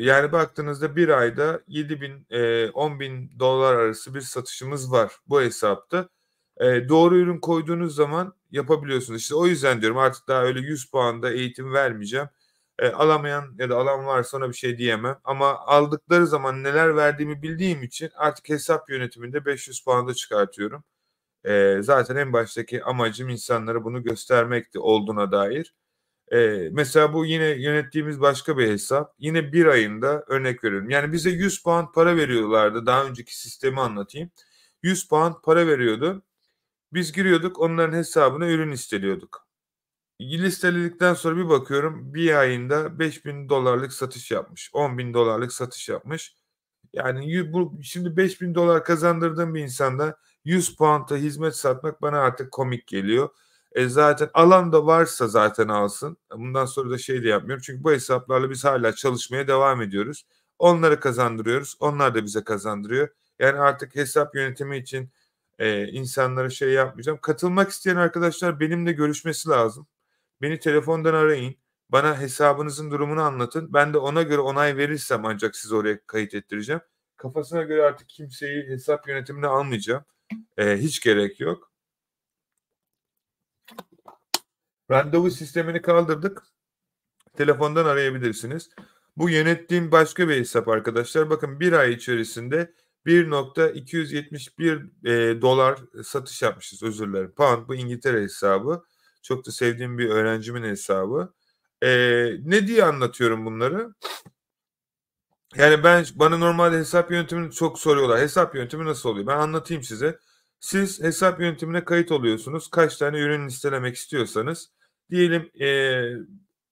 [0.01, 5.43] yani baktığınızda bir ayda 7 bin, e, 10 bin dolar arası bir satışımız var bu
[5.43, 6.09] hesapta.
[6.61, 9.21] E, doğru ürün koyduğunuz zaman yapabiliyorsunuz.
[9.21, 12.29] İşte o yüzden diyorum artık daha öyle 100 puanda eğitim vermeyeceğim.
[12.79, 15.19] E, alamayan ya da alan varsa ona bir şey diyemem.
[15.25, 20.85] Ama aldıkları zaman neler verdiğimi bildiğim için artık hesap yönetiminde 500 puanda çıkartıyorum.
[21.45, 25.75] E, zaten en baştaki amacım insanlara bunu göstermekti olduğuna dair.
[26.33, 29.14] E, mesela bu yine yönettiğimiz başka bir hesap.
[29.19, 30.90] Yine bir ayında örnek veriyorum.
[30.90, 32.87] Yani bize 100 puan para veriyorlardı.
[32.87, 34.31] Daha önceki sistemi anlatayım.
[34.83, 36.23] 100 puan para veriyordu.
[36.93, 39.49] Biz giriyorduk onların hesabına ürün isteliyorduk.
[40.21, 44.71] Listeledikten sonra bir bakıyorum bir ayında 5000 dolarlık satış yapmış.
[44.75, 46.37] 10 bin dolarlık satış yapmış.
[46.93, 52.87] Yani bu, şimdi 5000 dolar kazandırdığım bir insanda 100 puanta hizmet satmak bana artık komik
[52.87, 53.31] geliyor.
[53.72, 56.16] E zaten alan da varsa zaten alsın.
[56.37, 57.62] Bundan sonra da şey de yapmıyorum.
[57.66, 60.26] Çünkü bu hesaplarla biz hala çalışmaya devam ediyoruz.
[60.59, 61.76] Onları kazandırıyoruz.
[61.80, 63.09] Onlar da bize kazandırıyor.
[63.38, 65.11] Yani artık hesap yönetimi için
[65.59, 67.18] e, insanlara şey yapmayacağım.
[67.22, 69.87] Katılmak isteyen arkadaşlar benimle görüşmesi lazım.
[70.42, 71.56] Beni telefondan arayın.
[71.88, 73.72] Bana hesabınızın durumunu anlatın.
[73.72, 76.80] Ben de ona göre onay verirsem ancak sizi oraya kayıt ettireceğim.
[77.16, 80.04] Kafasına göre artık kimseyi hesap yönetimine almayacağım.
[80.59, 81.69] E, hiç gerek yok.
[84.90, 86.42] Randevu sistemini kaldırdık.
[87.37, 88.70] Telefondan arayabilirsiniz.
[89.16, 91.31] Bu yönettiğim başka bir hesap arkadaşlar.
[91.31, 92.74] Bakın bir ay içerisinde
[93.07, 97.33] 1.271 e, dolar satış yapmışız özür dilerim.
[97.37, 98.85] Pound bu İngiltere hesabı.
[99.22, 101.35] Çok da sevdiğim bir öğrencimin hesabı.
[101.83, 101.88] E,
[102.42, 103.94] ne diye anlatıyorum bunları?
[105.57, 108.20] Yani ben bana normalde hesap yönetimini çok soruyorlar.
[108.20, 109.26] Hesap yönetimi nasıl oluyor?
[109.26, 110.18] Ben anlatayım size.
[110.61, 112.70] Siz hesap yönetimine kayıt oluyorsunuz.
[112.70, 114.70] Kaç tane ürün listelemek istiyorsanız
[115.11, 115.66] diyelim e,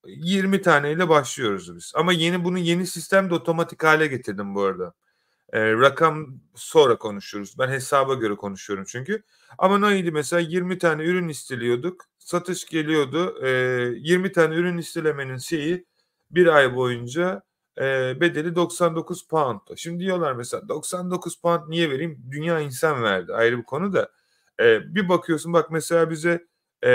[0.07, 1.92] 20 taneyle başlıyoruz biz.
[1.94, 4.94] Ama yeni bunu yeni sistemde otomatik hale getirdim bu arada.
[5.53, 7.59] E, rakam sonra konuşuyoruz.
[7.59, 9.22] Ben hesaba göre konuşuyorum çünkü.
[9.59, 12.05] Ama neydi mesela 20 tane ürün isteliyorduk.
[12.18, 13.46] Satış geliyordu.
[13.46, 13.51] E,
[13.96, 15.87] 20 tane ürün istelemenin şeyi
[16.31, 17.42] bir ay boyunca
[17.79, 19.61] e, bedeli 99 pound.
[19.77, 22.18] Şimdi diyorlar mesela 99 pound niye vereyim?
[22.31, 23.35] Dünya insan verdi.
[23.35, 24.09] Ayrı bir konu da.
[24.61, 26.46] E, bir bakıyorsun bak mesela bize
[26.83, 26.91] e,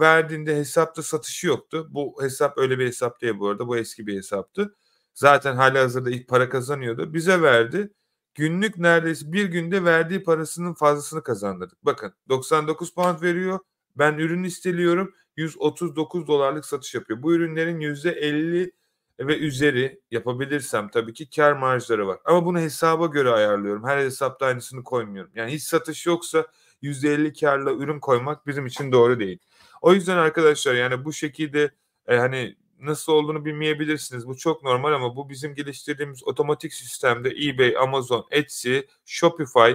[0.00, 1.88] verdiğinde hesapta satışı yoktu.
[1.90, 3.68] Bu hesap öyle bir hesap değil bu arada.
[3.68, 4.74] Bu eski bir hesaptı.
[5.14, 7.14] Zaten hali hazırda ilk para kazanıyordu.
[7.14, 7.92] Bize verdi.
[8.34, 11.84] Günlük neredeyse bir günde verdiği parasının fazlasını kazandırdık.
[11.84, 13.58] Bakın 99 pound veriyor.
[13.96, 15.14] Ben ürün isteliyorum.
[15.36, 17.22] 139 dolarlık satış yapıyor.
[17.22, 18.72] Bu ürünlerin %50
[19.20, 22.18] ve üzeri yapabilirsem tabii ki kar marjları var.
[22.24, 23.84] Ama bunu hesaba göre ayarlıyorum.
[23.84, 25.32] Her hesapta aynısını koymuyorum.
[25.34, 26.46] Yani hiç satış yoksa
[26.82, 29.38] %50 karla ürün koymak bizim için doğru değil.
[29.82, 31.70] O yüzden arkadaşlar yani bu şekilde
[32.08, 34.26] e, hani nasıl olduğunu bilmeyebilirsiniz.
[34.26, 39.72] Bu çok normal ama bu bizim geliştirdiğimiz otomatik sistemde eBay, Amazon, Etsy, Shopify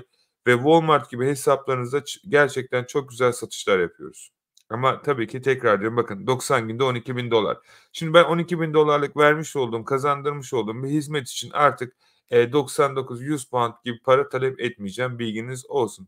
[0.47, 4.31] ve Walmart gibi hesaplarınızda gerçekten çok güzel satışlar yapıyoruz.
[4.69, 7.57] Ama tabii ki tekrar diyorum bakın 90 günde 12 bin dolar.
[7.93, 11.93] Şimdi ben 12 bin dolarlık vermiş olduğum, kazandırmış olduğum bir hizmet için artık
[12.29, 16.07] e, 99-100 pound gibi para talep etmeyeceğim bilginiz olsun.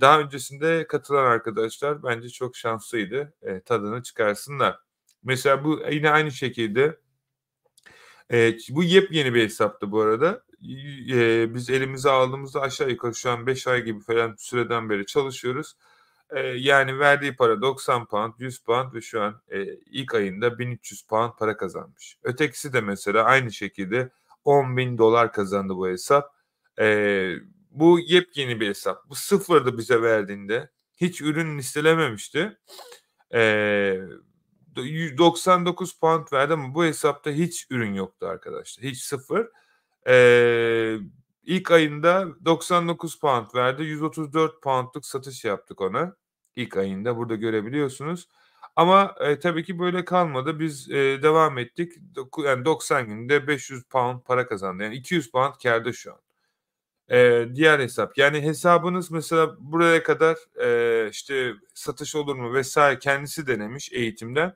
[0.00, 3.34] Daha öncesinde katılan arkadaşlar bence çok şanslıydı.
[3.42, 4.78] E, tadını çıkarsınlar.
[5.22, 6.98] Mesela bu yine aynı şekilde
[8.32, 10.44] e, bu yepyeni bir hesaptı bu arada.
[11.12, 15.74] E, biz elimize aldığımızda aşağı yukarı şu an 5 ay gibi falan süreden beri çalışıyoruz.
[16.30, 21.02] E, yani verdiği para 90 pound, 100 pound ve şu an e, ilk ayında 1300
[21.02, 22.18] pound para kazanmış.
[22.22, 24.10] Ötekisi de mesela aynı şekilde
[24.44, 26.34] 10 bin dolar kazandı bu hesap.
[26.80, 26.86] E,
[27.74, 29.08] bu yepyeni bir hesap.
[29.08, 30.70] Bu sıfırdı bize verdiğinde.
[30.96, 32.58] Hiç ürün listelememişti.
[33.34, 34.00] E,
[34.76, 38.84] 99 pound verdi ama bu hesapta hiç ürün yoktu arkadaşlar.
[38.84, 39.48] Hiç sıfır.
[40.08, 40.96] Ee,
[41.44, 43.82] ilk ayında 99 pound verdi.
[43.82, 46.16] 134 poundluk satış yaptık ona.
[46.56, 48.28] İlk ayında burada görebiliyorsunuz.
[48.76, 50.60] Ama e, tabii ki böyle kalmadı.
[50.60, 51.92] Biz e, devam ettik.
[52.44, 54.82] Yani 90 günde 500 pound para kazandı.
[54.82, 56.20] Yani 200 pound kârda şu an.
[57.10, 58.18] E, diğer hesap.
[58.18, 64.54] Yani hesabınız mesela buraya kadar e, işte satış olur mu vesaire kendisi denemiş eğitimden.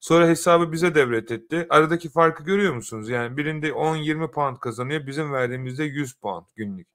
[0.00, 1.66] Sonra hesabı bize devretetti.
[1.70, 3.08] Aradaki farkı görüyor musunuz?
[3.08, 5.06] Yani birinde 10-20 pound kazanıyor.
[5.06, 6.88] Bizim verdiğimizde 100 pound günlük.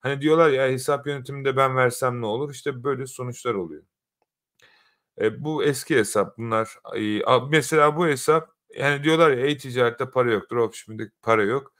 [0.00, 2.52] Hani diyorlar ya hesap yönetiminde ben versem ne olur?
[2.52, 3.82] İşte böyle sonuçlar oluyor.
[5.20, 6.78] E, bu eski hesap bunlar.
[6.96, 10.50] E, mesela bu hesap yani diyorlar ya e-ticarette para yok.
[10.50, 11.72] Dropshipping'de para yok.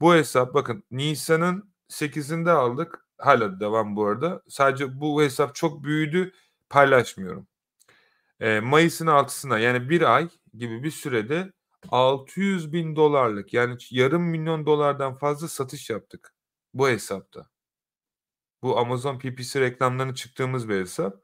[0.00, 3.06] Bu hesap bakın Nisan'ın 8'inde aldık.
[3.18, 4.42] Hala devam bu arada.
[4.48, 6.32] Sadece bu hesap çok büyüdü.
[6.70, 7.46] Paylaşmıyorum.
[8.40, 11.52] E, Mayıs'ın 6'sına yani bir ay gibi bir sürede
[11.90, 16.34] 600 bin dolarlık yani yarım milyon dolardan fazla satış yaptık
[16.74, 17.46] bu hesapta.
[18.62, 21.22] Bu Amazon PPC reklamlarını çıktığımız bir hesap.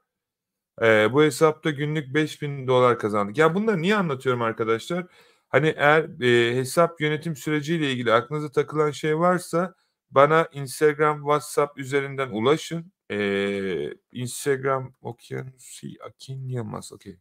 [0.81, 3.37] Ee, bu hesapta günlük 5000 dolar kazandık.
[3.37, 5.05] Ya bunları niye anlatıyorum arkadaşlar?
[5.49, 9.75] Hani eğer e, hesap yönetim süreciyle ilgili aklınıza takılan şey varsa
[10.11, 12.91] bana Instagram, WhatsApp üzerinden ulaşın.
[13.11, 16.93] Ee, Instagram Okyanusi Akin Yılmaz.
[16.93, 17.19] Okey.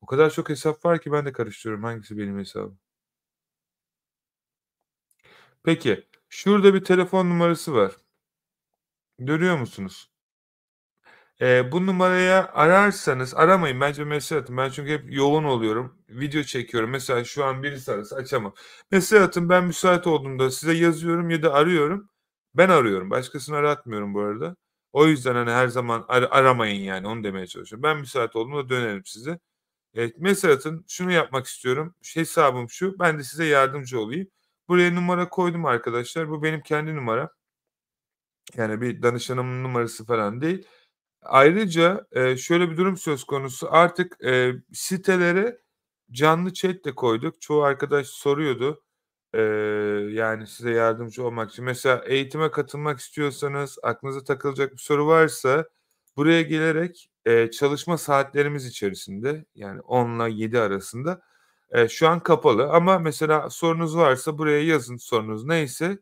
[0.00, 2.78] O kadar çok hesap var ki ben de karıştırıyorum hangisi benim hesabım.
[5.62, 6.08] Peki.
[6.28, 7.96] Şurada bir telefon numarası var.
[9.18, 10.10] Görüyor musunuz?
[11.40, 14.56] Eee, bu numaraya ararsanız aramayın bence mesaj atın.
[14.56, 15.98] Ben çünkü hep yoğun oluyorum.
[16.08, 16.90] Video çekiyorum.
[16.90, 18.54] Mesela şu an birisi arasa açamam.
[18.90, 22.10] Mesaj atın ben müsait olduğumda size yazıyorum ya da arıyorum.
[22.54, 23.10] Ben arıyorum.
[23.10, 24.56] Başkasını aratmıyorum bu arada.
[24.92, 27.82] O yüzden hani her zaman ar- aramayın yani onu demeye çalışıyorum.
[27.82, 29.38] Ben müsait olduğumda dönerim size.
[29.94, 30.86] Evet, mesaj atın.
[30.88, 31.94] Şunu yapmak istiyorum.
[32.14, 32.98] Hesabım şu.
[33.00, 34.28] Ben de size yardımcı olayım.
[34.68, 36.30] Buraya numara koydum arkadaşlar.
[36.30, 37.30] Bu benim kendi numaram.
[38.56, 40.66] Yani bir danışanımın numarası falan değil.
[41.28, 43.68] Ayrıca, eee, şöyle bir durum söz konusu.
[43.72, 45.58] Artık, eee, sitelere
[46.12, 47.40] canlı chat de koyduk.
[47.42, 48.82] Çoğu arkadaş soruyordu.
[49.34, 49.40] Eee,
[50.12, 51.66] yani size yardımcı olmak için.
[51.66, 55.66] Mesela eğitime katılmak istiyorsanız, aklınıza takılacak bir soru varsa
[56.16, 61.22] buraya gelerek, eee, çalışma saatlerimiz içerisinde yani 10'la 7 arasında,
[61.74, 65.98] eee, şu an kapalı ama mesela sorunuz varsa buraya yazın sorunuz neyse.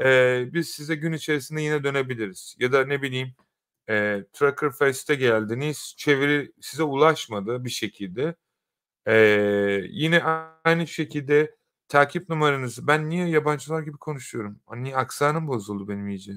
[0.00, 3.28] Eee, biz size gün içerisinde yine dönebiliriz ya da ne bileyim
[3.88, 5.94] Eee, Tracker Fest'e geldiniz.
[5.98, 8.34] Çeviri size ulaşmadı bir şekilde.
[9.08, 10.22] Eee, yine
[10.64, 11.56] aynı şekilde
[11.88, 14.60] takip numaranızı Ben niye yabancılar gibi konuşuyorum?
[14.66, 16.32] Hani aksanım bozuldu benim iyice.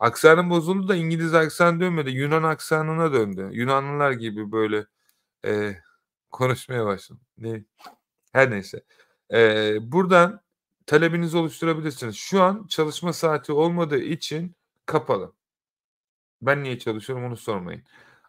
[0.00, 2.10] Aksanım bozuldu da İngiliz aksanı dönmedi.
[2.10, 3.50] Yunan aksanına döndü.
[3.52, 4.86] Yunanlılar gibi böyle,
[5.44, 5.82] eee,
[6.32, 7.22] konuşmaya başladım.
[7.38, 7.64] Ne
[8.32, 8.84] her neyse.
[9.32, 10.40] Eee, buradan
[10.86, 12.16] talebinizi oluşturabilirsiniz.
[12.16, 15.34] Şu an çalışma saati olmadığı için kapalı.
[16.42, 17.82] Ben niye çalışıyorum onu sormayın.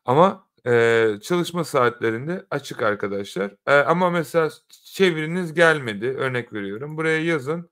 [0.05, 3.55] Ama, eee, çalışma saatlerinde açık arkadaşlar.
[3.67, 4.49] Eee, ama mesela
[4.85, 6.97] çeviriniz gelmedi, örnek veriyorum.
[6.97, 7.69] Buraya yazın,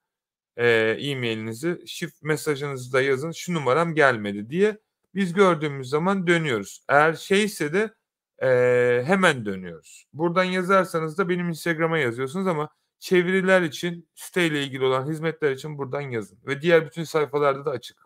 [0.58, 4.80] e-mail'inizi, şif mesajınızı da yazın, "Şu numaram gelmedi." diye.
[5.16, 6.86] Biz gördüğümüz zaman dönüyoruz.
[6.90, 7.94] Eğer şeyse de,
[8.42, 10.06] eee, hemen dönüyoruz.
[10.14, 16.02] Buradan yazarsanız da benim Instagram'a yazıyorsunuz ama çeviriler için, siteyle ilgili olan hizmetler için buradan
[16.02, 17.98] yazın ve diğer bütün sayfalarda da açık.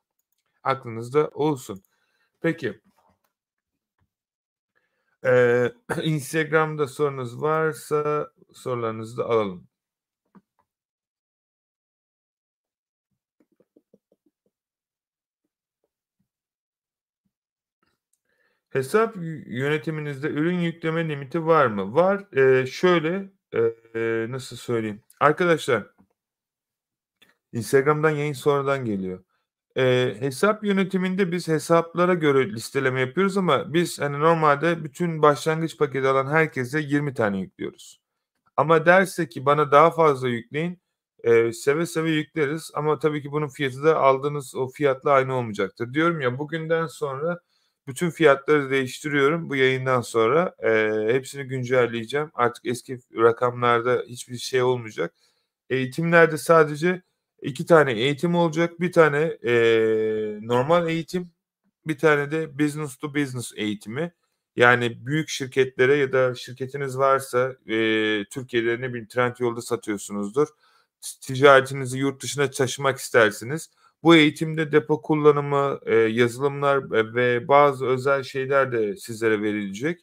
[0.64, 1.84] Aklınızda olsun.
[2.44, 2.82] Peki.
[5.24, 9.68] Eee, Instagram'da sorunuz varsa sorularınızı da alalım.
[18.70, 19.16] Hesap
[19.48, 21.96] yönetiminizde ürün yükleme limiti var mı?
[21.96, 22.26] Var.
[22.36, 25.02] Eee, şöyle, eee, nasıl söyleyeyim?
[25.20, 25.84] Arkadaşlar
[27.54, 29.24] Instagram'dan yayın sonradan geliyor.
[29.78, 36.08] Eee, hesap yönetiminde biz hesaplara göre listeleme yapıyoruz ama biz, hani, normalde bütün başlangıç paketi
[36.08, 38.00] alan herkese 20 tane yüklüyoruz.
[38.58, 40.82] Ama derse ki bana daha fazla yükleyin,
[41.26, 45.94] eee, seve seve yükleriz ama tabii ki bunun fiyatı da aldığınız o fiyatla aynı olmayacaktır.
[45.94, 47.40] Diyorum ya, bugünden sonra
[47.88, 50.56] bütün fiyatları değiştiriyorum bu yayından sonra.
[50.64, 52.32] Eee, hepsini güncelleyeceğim.
[52.34, 55.14] Artık eski rakamlarda hiçbir şey olmayacak.
[55.70, 57.02] Eğitimlerde sadece
[57.44, 58.80] 2 tane eğitim olacak.
[58.80, 61.32] Bir tane, eee, normal eğitim,
[61.88, 64.14] bir tane de business to business eğitimi.
[64.56, 70.48] Yani büyük şirketlere ya da şirketiniz varsa, eee, Türkiye'de ne bileyim Trendyol'da satıyorsunuzdur.
[71.22, 73.70] ticaretinizi yurt dışına taşımak istersiniz.
[74.04, 80.00] Bu eğitimde depo kullanımı, eee, yazılımlar, ve bazı özel şeyler de sizlere verilecek.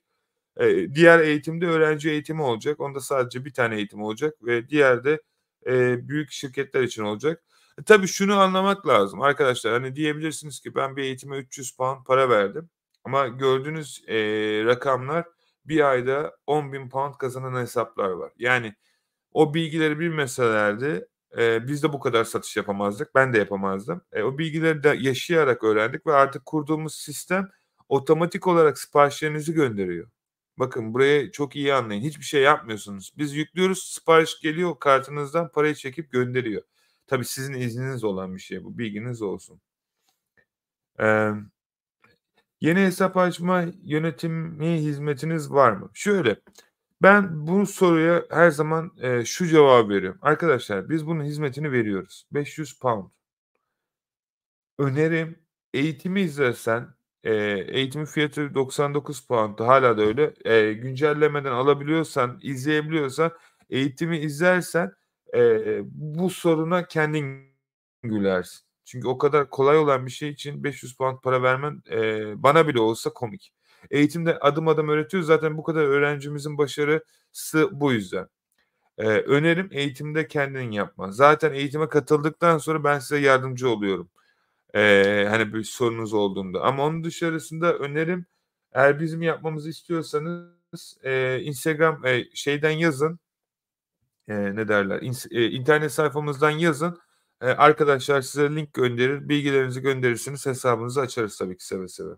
[0.61, 2.81] Eee, diğer eğitimde öğrenci eğitimi olacak.
[2.81, 5.21] Onda sadece bir tane eğitim olacak ve diğer de
[5.67, 7.43] eee, büyük şirketler için olacak.
[7.81, 9.73] E, tabii şunu anlamak lazım arkadaşlar.
[9.73, 12.71] Hani diyebilirsiniz ki ben bir eğitime 300 pound para verdim.
[13.05, 15.25] Ama gördüğünüz eee, rakamlar
[15.67, 18.33] bir ayda 10.000 pound kazanan hesaplar var.
[18.39, 18.75] Yani
[19.33, 23.15] o bilgileri bilmeselerdi eee, biz de bu kadar satış yapamazdık.
[23.15, 24.03] Ben de yapamazdım.
[24.13, 27.49] E, o bilgileri de yaşayarak öğrendik ve artık kurduğumuz sistem
[27.89, 30.09] otomatik olarak siparişlerinizi gönderiyor.
[30.61, 32.03] Bakın burayı çok iyi anlayın.
[32.03, 33.13] Hiçbir şey yapmıyorsunuz.
[33.19, 36.63] Biz yüklüyoruz, sipariş geliyor, kartınızdan parayı çekip gönderiyor.
[37.07, 38.79] Tabii sizin izniniz olan bir şey bu.
[38.79, 39.61] Bilginiz olsun.
[40.99, 41.35] Eee
[42.61, 45.91] Yeni hesap açma yönetimi hizmetiniz var mı?
[45.95, 46.37] Şöyle,
[47.03, 50.19] ben bu soruya her zaman, eee, şu cevabı veriyorum.
[50.23, 52.27] Arkadaşlar biz bunun hizmetini veriyoruz.
[52.33, 53.13] £500.
[54.79, 55.39] Önerim
[55.75, 60.35] eğitimi izlersen, eee, eğitimin fiyatı £99'du hâlâ da öyle.
[60.45, 63.33] Eee, güncellemeden alabiliyorsan, izleyebiliyorsan,
[63.71, 64.93] eğitimi izlersen,
[65.35, 67.51] eee, bu soruna kendin
[68.03, 68.61] gülersin.
[68.85, 73.11] Çünkü o kadar kolay olan bir şey için £500 para vermen, eee, bana bile olsa
[73.11, 73.53] komik.
[73.91, 75.27] Eğitimde adım adım öğretiyoruz.
[75.27, 78.27] Zaten bu kadar öğrencimizin başarısı bu yüzden.
[78.99, 81.11] Eee, önerim eğitimde kendin yapman.
[81.11, 84.11] Zaten eğitime katıldıktan sonra ben size yardımcı oluyorum.
[84.75, 88.27] Eee, hani bir sorunuz olduğunda ama onun dışarısında önerim
[88.73, 93.21] eğer bizim yapmamızı istiyorsanız, eee, Instagram, eee, şeyden yazın.
[94.29, 95.03] Eee, ne derler?
[95.03, 96.99] İns eee, internet sayfamızdan yazın.
[97.43, 102.13] Eee, arkadaşlar size link gönderir, bilgilerinizi gönderirsiniz, hesabınızı açarız tabii ki seve seve.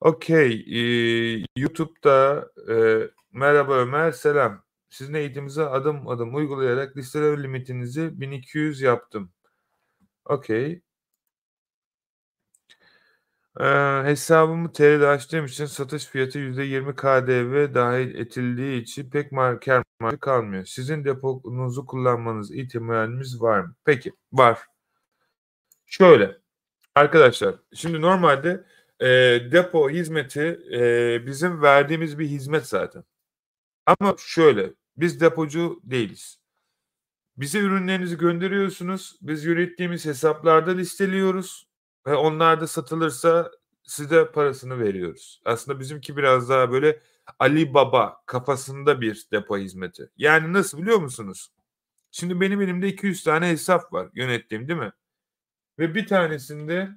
[0.00, 4.62] Okay, eee, YouTube'da, eee, merhaba Ömer, selam.
[4.90, 9.32] Sizin eğitiminizi adım adım uygulayarak listeleme limitinizi 1200 yaptım.
[10.26, 10.82] Okay.
[13.60, 19.84] Eee, hesabımı TL'de açtığım için satış fiyatı %20 KDV dahil edildiği için pek mar kâr
[20.00, 20.64] marjı kalmıyor.
[20.64, 23.74] Sizin deponuzu kullanmanız ihtimaliniz var mı?
[23.84, 24.58] Peki, var.
[25.86, 26.38] Şöyle,
[26.96, 28.64] arkadaşlar, şimdi normalde,
[29.02, 33.04] eee, depo hizmeti, eee, bizim verdiğimiz bir hizmet zaten.
[33.86, 36.40] Ama şöyle, biz depocu değiliz.
[37.36, 41.68] Bize ürünlerinizi gönderiyorsunuz, biz yönettiğimiz hesaplarda listeliyoruz
[42.06, 43.50] ve onlar da satılırsa
[43.84, 45.42] size parasını veriyoruz.
[45.44, 47.00] Aslında bizimki biraz daha böyle
[47.38, 50.10] Ali Baba kafasında bir depo hizmeti.
[50.16, 51.48] Yani nasıl biliyor musunuz?
[52.12, 54.92] Şimdi benim elimde 200 tane hesap var yönettiğim, değil mi?
[55.78, 56.90] Ve bir tanesinde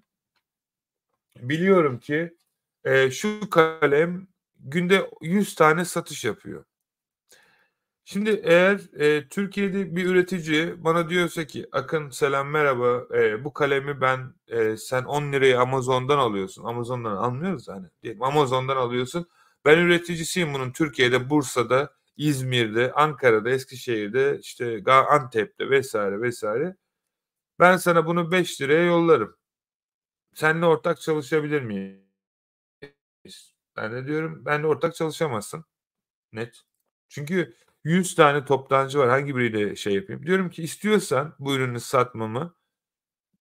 [1.36, 2.38] biliyorum ki,
[2.86, 4.28] eee, şu kalem
[4.60, 6.65] günde 100 tane satış yapıyor.
[8.06, 14.02] Şimdi eğer, eee, Türkiye'de bir üretici bana diyorsa ki "Akın selam, merhaba, eee, bu kalemi
[14.02, 19.28] ben, eee, sen ₺10'ya Amazon'dan alıyorsun." Amazon'dan almıyoruz hani diyelim Amazon'dan alıyorsun.
[19.65, 25.96] Ben üreticisiyim bunun Türkiye'de, Bursa'da, İzmir'de, Ankara'da, Eskişehir'de, işte Antep'te vs.
[25.96, 26.44] vs.
[27.60, 29.38] Ben sana bunu ₹5'ya yollarım.
[30.36, 32.04] Seninle ortak çalışabilir miyiz?
[33.78, 35.65] Ben de diyorum benimle ortak çalışamazsın.
[36.34, 36.62] Net.
[37.10, 39.10] Çünkü 100 tane toptancı var.
[39.10, 40.28] Hangi biriyle şey yapayım?
[40.28, 42.56] Diyorum ki istiyorsan bu ürünü satmamı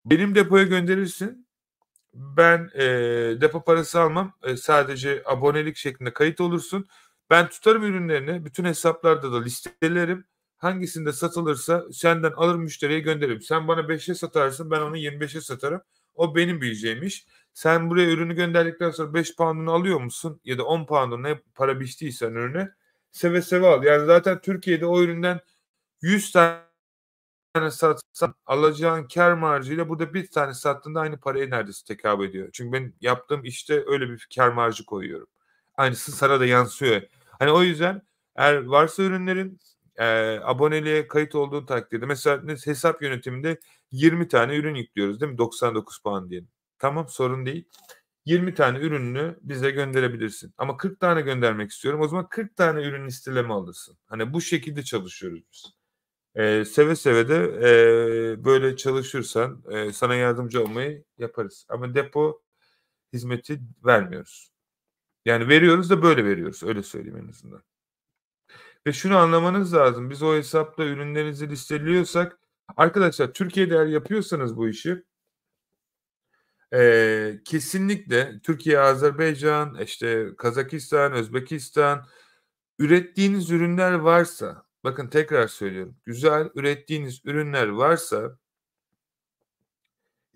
[0.06, 1.48] benim depoya gönderirsin.
[2.16, 4.34] Ben, eee, depo parası almam.
[4.48, 6.88] Eee, sadece abonelik şeklinde kayıt olursun.
[7.32, 8.46] Ben tutarım ürünlerini.
[8.46, 10.26] Bütün hesaplarda da listelerim.
[10.58, 13.42] Hangisinde satılırsa senden alır müşteriye gönderirim.
[13.42, 15.82] Sen bana 5'e satarsın, ben onu 25'e satarım.
[16.16, 17.08] O benim bileceğim.
[17.54, 22.70] Sen buraya ürünü gönderdikten sonra £5'unu alıyor musun ya da £10'unu ne para biçtiysen ürüne
[23.14, 23.84] seve seve al.
[23.86, 25.42] Yani zaten Türkiye'de o üründen
[26.02, 26.92] 100 tane
[27.72, 32.50] satsan alacağın kâr marjıyla burada bir tane sattığında aynı paraya neredeyse tekabül ediyor.
[32.54, 35.28] Çünkü ben yaptığım işte öyle bir kâr marjı koyuyorum.
[35.78, 37.02] Aynısı sana da yansıyor.
[37.40, 38.02] Hani o yüzden
[38.36, 39.60] eğer varsa ürünlerin,
[40.00, 43.60] eee, aboneliğe kayıt olduğu takdirde mesela hesap yönetiminde
[43.92, 45.38] 20 tane ürün yüklüyoruz değil mi?
[45.38, 46.50] £99 diyelim.
[46.80, 47.66] Tamam, sorun değil.
[48.26, 50.54] 20 tane ürününü bize gönderebilirsin.
[50.58, 52.02] Ama 40 tane göndermek istiyorum.
[52.02, 53.98] O zaman 40 tane ürün listeleme alırsın.
[54.06, 55.66] Hani bu şekilde çalışıyoruz biz.
[56.38, 61.66] Eee, seve seve de, eee, böyle çalışırsan, eee, sana yardımcı olmayı yaparız.
[61.70, 62.42] Ama depo
[63.14, 64.52] hizmeti vermiyoruz.
[65.26, 66.64] Yani veriyoruz da böyle veriyoruz.
[66.64, 67.64] Öyle söyleyeyim en azından.
[68.88, 70.10] Ve şunu anlamanız lazım.
[70.10, 72.40] Biz o hesapta ürünlerinizi listeliyorsak
[72.78, 75.04] arkadaşlar Türkiye'de eğer yapıyorsanız bu işi
[76.74, 82.06] Eee, kesinlikle Türkiye, Azerbaycan, işte Kazakistan, Özbekistan
[82.80, 88.40] ürettiğiniz ürünler varsa, bakın tekrar söylüyorum, güzel ürettiğiniz ürünler varsa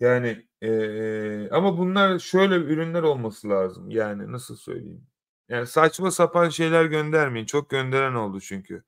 [0.00, 3.90] yani, eee, ama bunlar şöyle ürünler olması lazım.
[3.90, 5.06] Yani nasıl söyleyeyim?
[5.48, 7.46] Yani saçma sapan şeyler göndermeyin.
[7.46, 8.82] Çok gönderen oldu çünkü.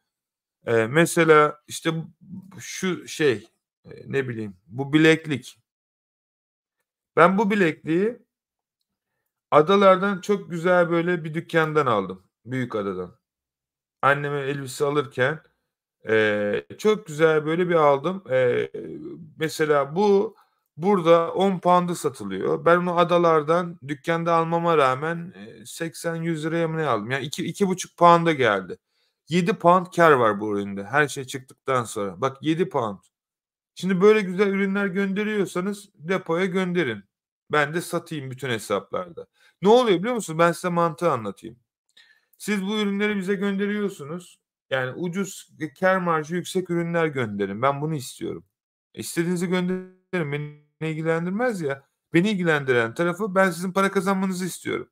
[0.69, 1.91] Eee, mesela işte
[2.61, 3.49] şu şey,
[4.07, 5.59] ne bileyim, bu bileklik.
[7.17, 8.19] Ben bu bilekliği
[9.51, 12.23] Adalardan çok güzel böyle bir dükkândan aldım.
[12.45, 13.15] Büyükada'dan.
[14.03, 15.41] Anneme elbise alırken,
[16.09, 18.25] eee, çok güzel böyle bir aldım.
[18.31, 18.73] Eee,
[19.39, 20.37] mesela bu
[20.79, 22.65] Burada 10 pound'a satılıyor.
[22.65, 25.35] Ben onu adalardan dükkanda almama rağmen
[25.67, 27.11] 80-100 liraya mı ne aldım?
[27.11, 28.79] Yani 2 2,5 pound'a geldi.
[29.29, 30.85] 7 pound kar var bu üründe.
[30.85, 32.21] Her şey çıktıktan sonra.
[32.21, 32.99] Bak 7 pound.
[33.81, 37.05] Şimdi böyle güzel ürünler gönderiyorsanız depoya gönderin.
[37.53, 39.27] Ben de satayım bütün hesaplarda.
[39.63, 40.39] Ne oluyor biliyor musun?
[40.39, 41.57] Ben size mantığı anlatayım.
[42.39, 44.41] Siz bu ürünleri bize gönderiyorsunuz.
[44.71, 45.51] Yani ucuz,
[45.81, 47.63] kar marjı yüksek ürünler gönderin.
[47.63, 48.45] Ben bunu istiyorum.
[48.95, 50.33] E, istediğinizi gönderin.
[50.33, 51.89] Beni ilgilendirmez ya.
[52.15, 54.89] Beni ilgilendiren tarafı ben sizin para kazanmanızı istiyorum.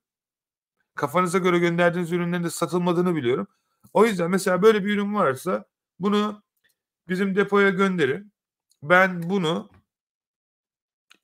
[0.95, 3.47] Kafanıza göre gönderdiğiniz ürünlerin de satılmadığını biliyorum.
[3.93, 5.65] O yüzden mesela böyle bir ürün varsa
[5.99, 6.43] bunu
[7.09, 8.33] bizim depoya gönderin.
[8.83, 9.71] Ben bunu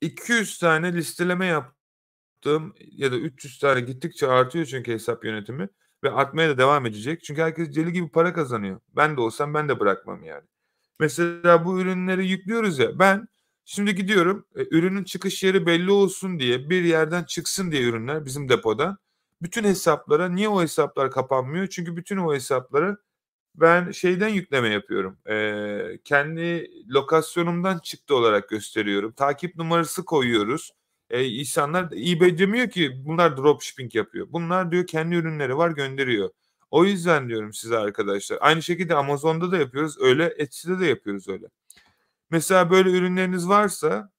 [0.01, 5.69] 200 tane listeleme yaptım ya da 300 tane gittikçe artıyor çünkü hesap yönetimi
[6.03, 7.23] ve artmaya da devam edecek.
[7.23, 8.79] Çünkü herkes deli gibi para kazanıyor.
[8.95, 10.43] Ben de olsam ben de bırakmam yani.
[10.99, 13.27] Mesela bu ürünleri yüklüyoruz ya ben
[13.65, 18.49] şimdi gidiyorum e, ürünün çıkış yeri belli olsun diye bir yerden çıksın diye ürünler bizim
[18.49, 18.97] depodan
[19.41, 21.67] bütün hesaplara niye o hesaplar kapanmıyor?
[21.67, 22.97] Çünkü bütün o hesapları
[23.59, 25.17] ben şeyden yükleme yapıyorum.
[25.29, 29.11] Ee, kendi lokasyonumdan çıktı olarak gösteriyorum.
[29.11, 30.71] Takip numarası koyuyoruz.
[31.09, 34.27] Ee, insanlar eBay demiyor ki bunlar dropshipping yapıyor.
[34.29, 36.29] Bunlar diyor kendi ürünleri var gönderiyor.
[36.71, 38.37] O yüzden diyorum size arkadaşlar.
[38.41, 39.95] Aynı şekilde Amazon'da da yapıyoruz.
[40.01, 41.45] Öyle Etsy'de de yapıyoruz öyle.
[42.29, 44.11] Mesela böyle ürünleriniz varsa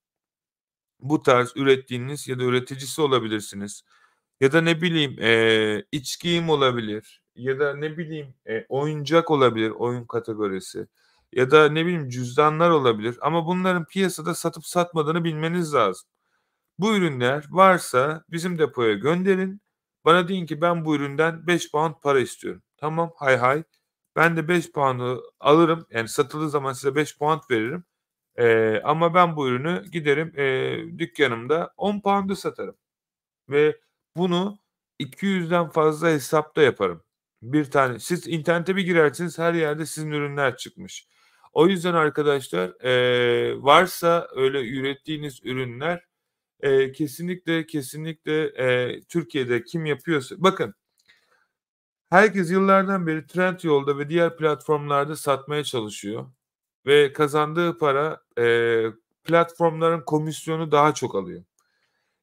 [1.01, 3.83] bu tarz ürettiğiniz ya da üreticisi olabilirsiniz.
[4.41, 7.26] Ya da ne bileyim e, iç giyim olabilir.
[7.37, 10.87] Ya da ne bileyim e, oyuncak olabilir oyun kategorisi.
[11.33, 13.19] Ya da ne bileyim cüzdanlar olabilir.
[13.21, 16.09] Ama bunların piyasada satıp satmadığını bilmeniz lazım.
[16.79, 19.61] Bu ürünler varsa bizim depoya gönderin.
[20.05, 22.63] Bana deyin ki ben bu üründen 5 pound para istiyorum.
[22.77, 23.65] Tamam hay hay.
[24.17, 25.87] Ben de 5 pound'u alırım.
[25.91, 27.85] Yani satıldığı zaman size 5 pound veririm.
[28.39, 32.77] Ee, ama ben bu ürünü giderim e, dükkanımda 10 pound'u satarım.
[33.51, 33.81] Ve
[34.17, 34.59] bunu
[35.01, 37.03] 200'den fazla hesapta yaparım.
[37.43, 37.99] Bir tane.
[37.99, 41.07] Siz internete bir girersiniz her yerde sizin ürünler çıkmış.
[41.53, 46.05] O yüzden arkadaşlar e, varsa öyle ürettiğiniz ürünler
[46.61, 50.75] e, kesinlikle kesinlikle e, Türkiye'de kim yapıyorsa bakın
[52.11, 56.27] herkes yıllardan beri trend yolda ve diğer platformlarda satmaya çalışıyor
[56.87, 58.85] ve kazandığı para e,
[59.25, 61.45] platformların komisyonu daha çok alıyor.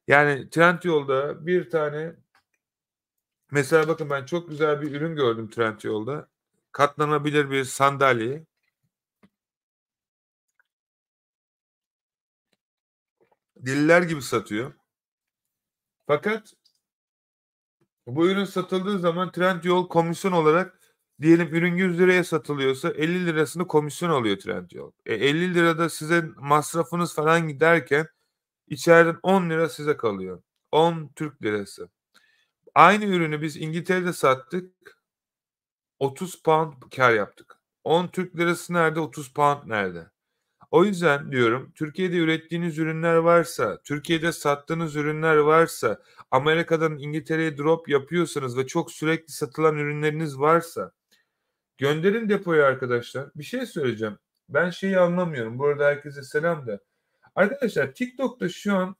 [0.08, 2.16] Yani Trendyol'da bir tane
[3.54, 6.28] mesela bakın ben çok güzel bir ürün gördüm Trendyol'da.
[6.72, 8.46] Katlanabilir bir sandalye.
[13.56, 14.72] Deliler gibi satıyor.
[16.06, 16.54] Fakat
[18.06, 20.78] bu ürün satıldığı zaman Trendyol komisyon olarak
[21.20, 24.92] diyelim ürün 100 liraya satılıyorsa 50 lirasını komisyon alıyor Trendyol.
[25.06, 28.08] E 50 lirada size masrafınız falan giderken
[28.68, 30.42] İçeriden 10 lira size kalıyor.
[30.72, 31.90] 10 Türk lirası.
[32.74, 34.98] Aynı ürünü biz İngiltere'de sattık.
[35.98, 37.60] 30 pound kar yaptık.
[37.84, 39.00] 10 Türk lirası nerede?
[39.00, 40.10] 30 pound nerede?
[40.70, 48.58] O yüzden diyorum Türkiye'de ürettiğiniz ürünler varsa, Türkiye'de sattığınız ürünler varsa, Amerika'dan İngiltere'ye drop yapıyorsanız
[48.58, 50.92] ve çok sürekli satılan ürünleriniz varsa
[51.78, 53.30] gönderin depoya arkadaşlar.
[53.36, 54.18] Bir şey söyleyeceğim.
[54.48, 55.58] Ben şeyi anlamıyorum.
[55.58, 56.80] Burada herkese selam da.
[57.34, 58.96] Arkadaşlar TikTok'ta şu an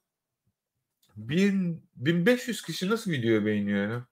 [1.17, 4.03] 1000, 1500 kişi nasıl video beğeniyor yani?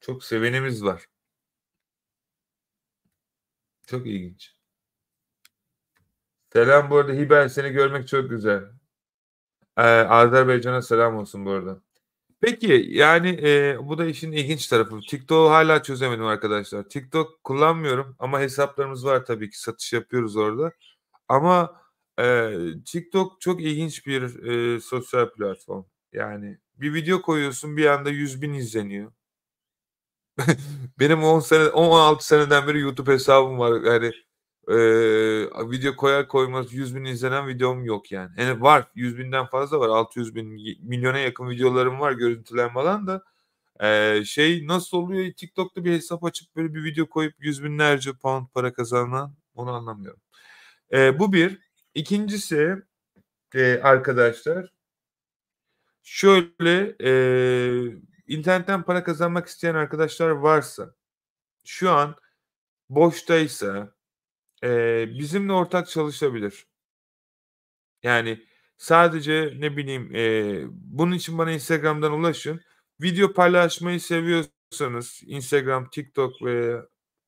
[0.00, 1.06] Çok sevenimiz var.
[3.86, 4.56] Çok ilginç.
[6.52, 8.64] Selam bu arada Hiber seni görmek çok güzel.
[9.76, 11.80] Ee, Azerbaycan'a selam olsun bu arada.
[12.40, 15.00] Peki yani e, bu da işin ilginç tarafı.
[15.00, 16.88] TikTok'u hala çözemedim arkadaşlar.
[16.88, 20.72] TikTok kullanmıyorum ama hesaplarımız var tabii ki satış yapıyoruz orada.
[21.28, 21.80] Ama
[22.18, 25.84] Eee, TikTok çok ilginç bir, eee, sosyal platform.
[26.12, 29.12] Yani bir video koyuyorsun bir anda 100.000 izleniyor.
[31.00, 33.80] Benim 10 sene 16 seneden beri YouTube hesabım var.
[33.82, 34.12] Yani,
[34.68, 38.30] eee, video koyar koymaz 100.000 izlenen videom yok yani.
[38.38, 39.88] Yani var 100.000'den fazla var.
[39.88, 43.22] 600.000 y milyona yakın videolarım var görüntülenme falan da.
[43.82, 48.46] Eee, şey nasıl oluyor TikTok'ta bir hesap açıp böyle bir video koyup yüz binlerce pound
[48.54, 50.20] para kazanan onu anlamıyorum.
[50.92, 51.65] Eee, bu bir.
[51.96, 52.82] İkincisi
[53.54, 54.72] e, arkadaşlar
[56.02, 57.12] şöyle e,
[58.26, 60.94] internetten para kazanmak isteyen arkadaşlar varsa
[61.64, 62.16] şu an
[62.88, 63.94] boştaysa
[64.64, 64.68] e,
[65.18, 66.66] bizimle ortak çalışabilir.
[68.02, 68.46] Yani
[68.78, 72.60] sadece ne bileyim e, bunun için bana Instagram'dan ulaşın.
[73.02, 76.82] Video paylaşmayı seviyorsanız Instagram, TikTok ve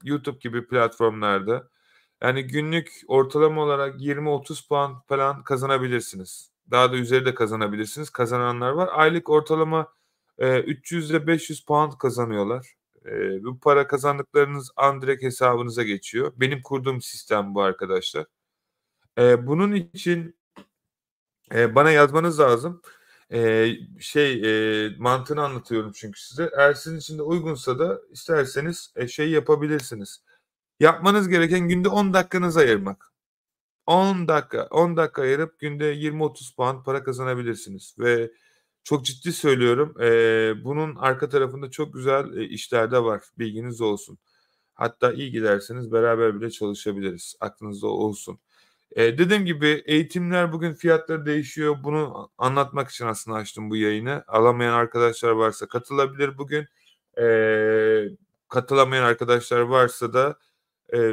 [0.04, 1.70] YouTube gibi platformlarda
[2.22, 6.50] Yani günlük ortalama olarak 20-30 puan falan kazanabilirsiniz.
[6.70, 8.10] Daha da üzeri de kazanabilirsiniz.
[8.10, 8.88] Kazananlar var.
[8.92, 9.92] Aylık ortalama
[10.38, 12.66] e, 300 ile 500 puan kazanıyorlar.
[13.06, 16.32] E, bu para kazandıklarınız Andrek hesabınıza geçiyor.
[16.36, 18.26] Benim kurduğum sistem bu arkadaşlar.
[19.18, 20.38] E, bunun için
[21.54, 22.82] e, bana yazmanız lazım.
[23.32, 24.32] E, şey
[24.86, 26.50] e, mantığını anlatıyorum çünkü size.
[26.58, 30.22] Eğer sizin için de uygunsa da isterseniz e, şey yapabilirsiniz.
[30.80, 33.12] Yapmanız gereken günde 10 dakikanızı ayırmak.
[33.86, 38.30] 10 dakika, 10 dakika ayırıp günde 20-30 puan para kazanabilirsiniz ve
[38.84, 39.94] çok ciddi söylüyorum.
[40.02, 43.24] E, bunun arka tarafında çok güzel e, işler de var.
[43.38, 44.18] Bilginiz olsun.
[44.74, 47.36] Hatta iyi giderseniz beraber bile çalışabiliriz.
[47.40, 48.38] Aklınızda olsun.
[48.92, 51.76] E, dediğim gibi eğitimler bugün fiyatları değişiyor.
[51.84, 54.24] Bunu anlatmak için aslında açtım bu yayını.
[54.28, 56.66] Alamayan arkadaşlar varsa katılabilir bugün.
[57.20, 57.24] E,
[58.48, 60.38] katılamayan arkadaşlar varsa da
[60.94, 61.12] e,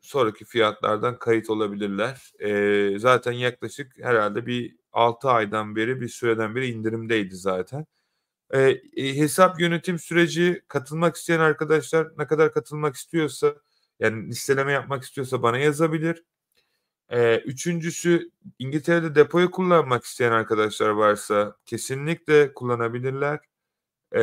[0.00, 2.32] sonraki fiyatlardan kayıt olabilirler.
[2.40, 7.86] E, zaten yaklaşık herhalde bir 6 aydan beri bir süreden beri indirimdeydi zaten.
[8.54, 13.54] E, hesap yönetim süreci katılmak isteyen arkadaşlar ne kadar katılmak istiyorsa
[14.00, 16.24] yani listeleme yapmak istiyorsa bana yazabilir.
[17.10, 23.40] E, üçüncüsü İngiltere'de depoyu kullanmak isteyen arkadaşlar varsa kesinlikle kullanabilirler.
[24.14, 24.20] E,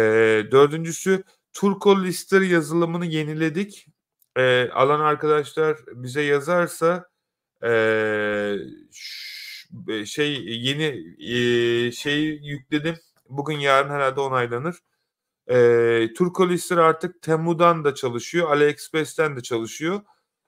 [0.52, 1.24] dördüncüsü
[1.54, 3.88] Turco Lister yazılımını yeniledik.
[4.38, 7.10] E, alan arkadaşlar bize yazarsa
[7.64, 7.70] e,
[10.06, 12.96] şey yeni e, şeyi yükledim.
[13.30, 14.76] Bugün yarın herhalde onaylanır.
[15.48, 18.52] E, Turco Lister artık Temu'dan da çalışıyor.
[18.52, 20.02] AliExpress'ten de çalışıyor.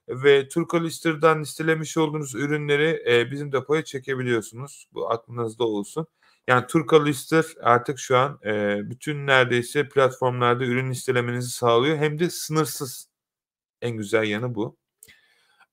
[0.08, 4.88] Ve Turco Lister'dan listelemiş olduğunuz ürünleri e, bizim depoya çekebiliyorsunuz.
[4.92, 6.06] Bu aklınızda olsun.
[6.48, 11.96] Yani Turco Lister artık şu an e, bütün neredeyse platformlarda ürün listelemenizi sağlıyor.
[11.96, 13.13] Hem de sınırsız.
[13.84, 14.76] En güzel yanı bu.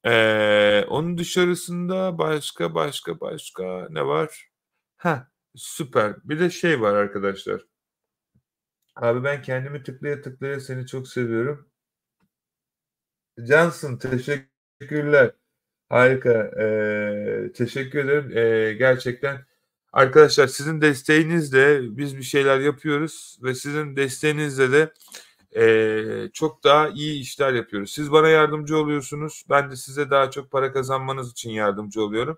[0.05, 4.49] Ee, onun dışarısında başka başka başka ne var?
[4.97, 6.15] Ha süper.
[6.23, 7.61] Bir de şey var arkadaşlar.
[8.95, 11.69] Abi ben kendimi tıklaya tıklaya seni çok seviyorum.
[13.47, 15.31] Cansın teşekkürler.
[15.89, 16.51] Harika.
[16.61, 18.37] Ee, teşekkür ederim.
[18.37, 19.45] Ee, gerçekten
[19.93, 24.93] arkadaşlar sizin desteğinizle biz bir şeyler yapıyoruz ve sizin desteğinizle de
[25.55, 27.91] e, çok daha iyi işler yapıyoruz.
[27.91, 29.43] Siz bana yardımcı oluyorsunuz.
[29.49, 32.37] Ben de size daha çok para kazanmanız için yardımcı oluyorum.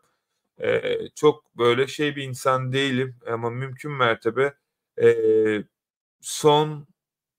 [0.60, 0.82] E,
[1.16, 4.54] çok böyle şey bir insan değilim ama mümkün mertebe
[5.02, 5.08] e,
[6.22, 6.88] son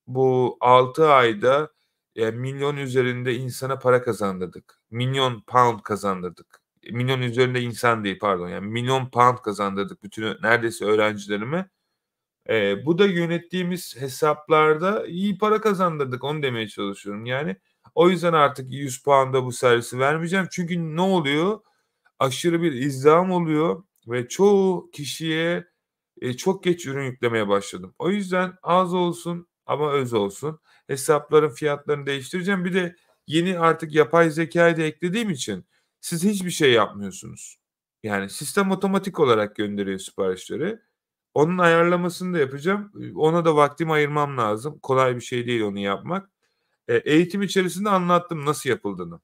[0.06, 1.70] bu 6 ayda
[2.16, 4.80] e, milyon üzerinde insana para kazandırdık.
[4.90, 6.60] Milyon pound kazandırdık.
[6.92, 11.70] Milyon üzerinde insan değil pardon yani milyon pound kazandırdık bütün neredeyse öğrencilerime.
[12.50, 17.26] E, bu da yönettiğimiz hesaplarda iyi para kazandırdık onu demeye çalışıyorum.
[17.26, 17.56] Yani
[17.94, 20.46] o yüzden artık 100 puanda bu servisi vermeyeceğim.
[20.50, 21.60] Çünkü ne oluyor?
[22.18, 25.66] Aşırı bir izdiham oluyor ve çoğu kişiye
[26.20, 27.94] e, çok geç ürün yüklemeye başladım.
[27.98, 30.60] O yüzden az olsun ama öz olsun.
[30.86, 32.64] Hesapların fiyatlarını değiştireceğim.
[32.64, 35.64] Bir de yeni artık yapay zekayı da eklediğim için
[36.00, 37.58] siz hiçbir şey yapmıyorsunuz.
[38.02, 40.78] Yani sistem otomatik olarak gönderiyor siparişleri.
[41.34, 42.92] Onun ayarlamasını da yapacağım.
[43.16, 44.78] Ona da vaktimi ayırmam lazım.
[44.78, 46.30] Kolay bir şey değil onu yapmak.
[46.88, 49.20] E, eğitim içerisinde anlattım nasıl yapıldığını.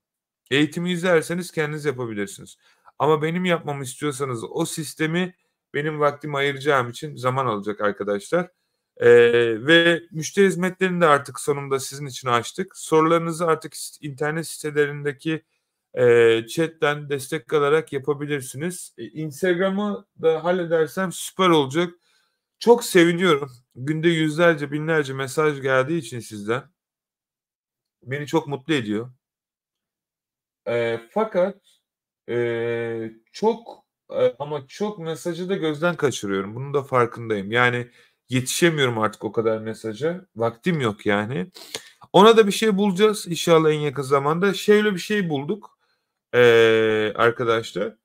[0.51, 2.57] Eğitimi izlerseniz kendiniz yapabilirsiniz.
[2.99, 5.35] Ama benim yapmamı istiyorsanız o sistemi
[5.75, 8.51] benim vaktimi ayıracağım için zaman alacak arkadaşlar.
[8.97, 9.09] Ee,
[9.67, 12.77] ve müşteri hizmetlerini de artık sonunda sizin için açtık.
[12.77, 15.45] Sorularınızı artık internet sitelerindeki
[15.95, 18.95] e, chatten destek alarak yapabilirsiniz.
[18.99, 21.95] E, Instagram'ı da halledersem süper olacak.
[22.61, 23.51] Çok seviniyorum.
[23.75, 26.63] Günde yüzlerce binlerce mesaj geldiği için sizden.
[28.03, 29.13] Beni çok mutlu ediyor.
[30.69, 31.57] E, fakat
[32.31, 36.55] e, çok e, ama çok mesajı da gözden kaçırıyorum.
[36.55, 37.53] Bunun da farkındayım.
[37.53, 37.91] Yani
[38.29, 40.27] yetişemiyorum artık o kadar mesaja.
[40.37, 41.51] Vaktim yok yani.
[42.13, 44.55] Ona da bir şey bulacağız inşallah en yakın zamanda.
[44.55, 45.79] Şöyle bir şey bulduk
[46.35, 46.41] e,
[47.17, 47.97] arkadaşlar.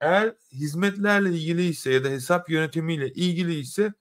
[0.00, 3.92] Eğer hizmetlerle ilgili ise ya da hesap yönetimiyle ilgili ise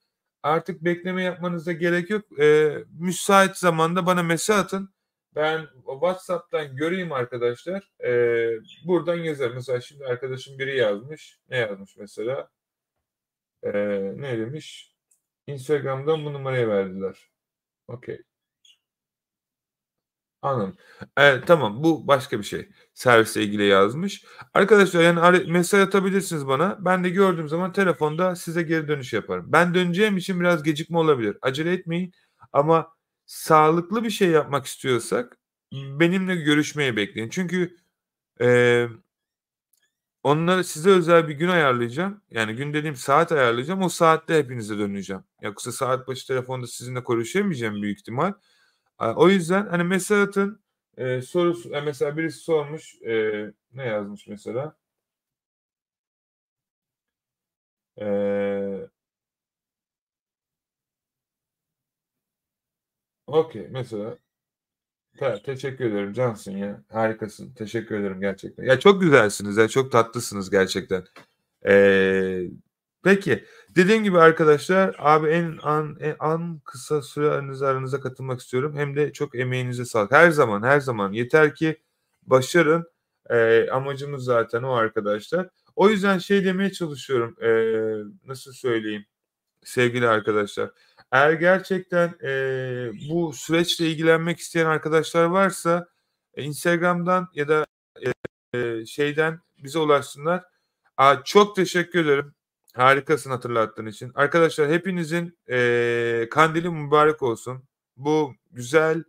[0.43, 2.39] artık bekleme yapmanıza gerek yok.
[2.39, 4.89] E, müsait zamanda bana mesaj atın.
[5.35, 7.91] Ben WhatsApp'tan göreyim arkadaşlar.
[8.03, 8.11] E,
[8.85, 9.55] buradan yazarım.
[9.55, 11.39] Mesela şimdi arkadaşım biri yazmış.
[11.49, 12.49] Ne yazmış mesela?
[13.63, 13.71] E,
[14.17, 14.95] ne demiş?
[15.47, 17.29] Instagram'dan bu numarayı verdiler.
[17.87, 18.21] Okey.
[20.41, 20.75] Anladım.
[21.17, 22.69] Evet, tamam bu başka bir şey.
[22.93, 24.25] Servisle ilgili yazmış.
[24.53, 26.77] Arkadaşlar yani mesaj atabilirsiniz bana.
[26.85, 29.45] Ben de gördüğüm zaman telefonda size geri dönüş yaparım.
[29.49, 31.37] Ben döneceğim için biraz gecikme olabilir.
[31.41, 32.13] Acele etmeyin
[32.53, 32.87] ama
[33.25, 35.37] sağlıklı bir şey yapmak istiyorsak
[35.73, 37.29] benimle görüşmeyi bekleyin.
[37.29, 37.77] Çünkü,
[38.41, 38.89] eee
[40.23, 42.21] onlara size özel bir gün ayarlayacağım.
[42.31, 43.81] Yani gün dediğim saat ayarlayacağım.
[43.81, 45.23] O saatte hepinize döneceğim.
[45.41, 48.33] Yoksa saat başı telefonda sizinle konuşamayacağım büyük ihtimal.
[48.99, 50.59] Aaa, o yüzden, hani, mesaj atın.
[50.97, 54.77] Eee, sorusu mesela birisi sormuş, eee, ne yazmış mesela?
[57.97, 58.89] Eee
[63.27, 64.17] Okay, mesela.
[65.19, 66.83] Ta teşekkür ederim, cansın ya.
[66.91, 67.53] Harikasın.
[67.53, 68.63] Teşekkür ederim gerçekten.
[68.65, 71.03] Ya, çok güzelsiniz ya, çok tatlısınız gerçekten.
[71.65, 72.49] Eee,
[73.07, 73.45] peki,
[73.75, 78.75] dediğim gibi arkadaşlar, abi en an en an kısa süre aranıza aranıza katılmak istiyorum.
[78.77, 80.11] Hem de çok emeğinize sağlık.
[80.11, 81.11] Her zaman, her zaman.
[81.13, 81.77] Yeter ki
[82.23, 82.85] başarın.
[83.31, 85.49] Eee, amacımız zaten o arkadaşlar.
[85.75, 89.05] O yüzden şey demeye çalışıyorum, eee, nasıl söyleyeyim
[89.63, 90.71] sevgili arkadaşlar.
[91.11, 95.87] Eğer gerçekten, eee, bu süreçle ilgilenmek isteyen arkadaşlar varsa,
[96.37, 97.65] eee, Instagram'dan ya da,
[98.53, 100.43] eee, şeyden bize ulaşsınlar.
[100.97, 102.35] Aaa, çok teşekkür ederim.
[102.77, 104.11] Harikasın hatırlattığın için.
[104.15, 107.63] Arkadaşlar hepinizin, eee, kandili mübarek olsun.
[107.97, 109.03] Bu güzel,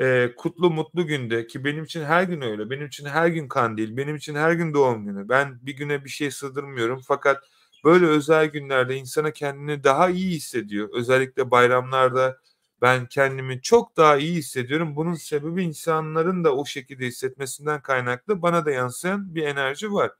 [0.00, 2.70] eee, kutlu, mutlu günde ki benim için her gün öyle.
[2.70, 5.28] Benim için her gün kandil, benim için her gün doğum günü.
[5.28, 7.44] Ben bir güne bir şey sığdırmıyorum fakat
[7.84, 10.88] böyle özel günlerde insana kendini daha iyi hissediyor.
[10.94, 12.38] Özellikle bayramlarda
[12.82, 14.96] ben kendimi çok daha iyi hissediyorum.
[14.96, 20.12] Bunun sebebi insanların da o şekilde hissetmesinden kaynaklı bana da yansıyan bir enerji var.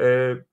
[0.00, 0.44] Eee,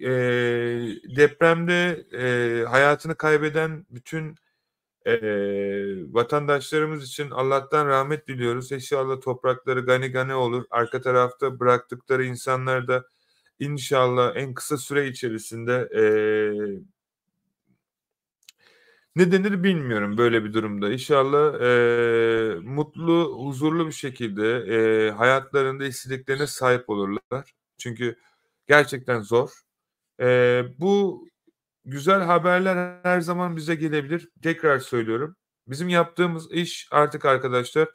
[0.00, 4.34] eee, depremde, eee, hayatını kaybeden bütün,
[5.06, 8.72] eee, vatandaşlarımız için Allah'tan rahmet diliyoruz.
[8.72, 10.64] İnşallah toprakları gani gani olur.
[10.70, 13.04] Arka tarafta bıraktıkları insanlar da
[13.60, 16.80] inşallah en kısa süre içerisinde, eee
[19.16, 20.92] ne denir bilmiyorum böyle bir durumda.
[20.92, 27.54] İnşallah, eee, mutlu, huzurlu bir şekilde, eee, hayatlarında istediklerine sahip olurlar.
[27.78, 28.16] Çünkü
[28.68, 29.65] gerçekten zor.
[30.20, 31.24] Eee, bu
[31.84, 34.30] güzel haberler her zaman bize gelebilir.
[34.42, 35.36] Tekrar söylüyorum.
[35.68, 37.88] Bizim yaptığımız iş artık arkadaşlar,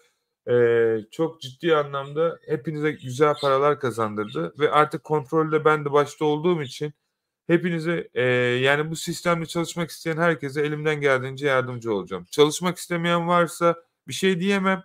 [0.50, 6.62] eee, çok ciddi anlamda hepinize güzel paralar kazandırdı ve artık kontrolde ben de başta olduğum
[6.64, 6.94] için
[7.48, 8.24] hepinize, eee,
[8.64, 12.26] yani bu sistemle çalışmak isteyen herkese elimden geldiğince yardımcı olacağım.
[12.32, 13.76] Çalışmak istemeyen varsa
[14.08, 14.84] bir şey diyemem.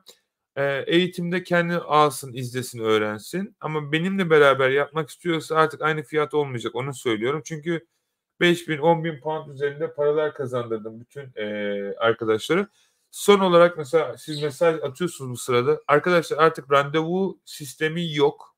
[0.57, 6.75] Eee, eğitimde kendi alsın, izlesin, öğrensin ama benimle beraber yapmak istiyorsa artık aynı fiyat olmayacak,
[6.75, 7.43] onu söylüyorum.
[7.45, 7.87] Çünkü
[8.41, 12.69] 5.000 10.000 pound üzerinde paralar kazandırdım bütün, eee, arkadaşlara.
[13.11, 15.81] Son olarak mesela siz mesaj atıyorsunuz bu sırada.
[15.89, 18.57] Arkadaşlar artık randevu sistemi yok.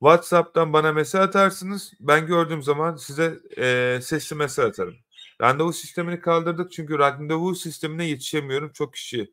[0.00, 1.92] WhatsApp'tan bana mesaj atarsınız.
[2.00, 4.94] Ben gördüğüm zaman size, eee, sesli mesaj atarım.
[5.42, 8.72] Randevu sistemini kaldırdık çünkü randevu sistemine yetişemiyorum.
[8.72, 9.32] Çok kişi,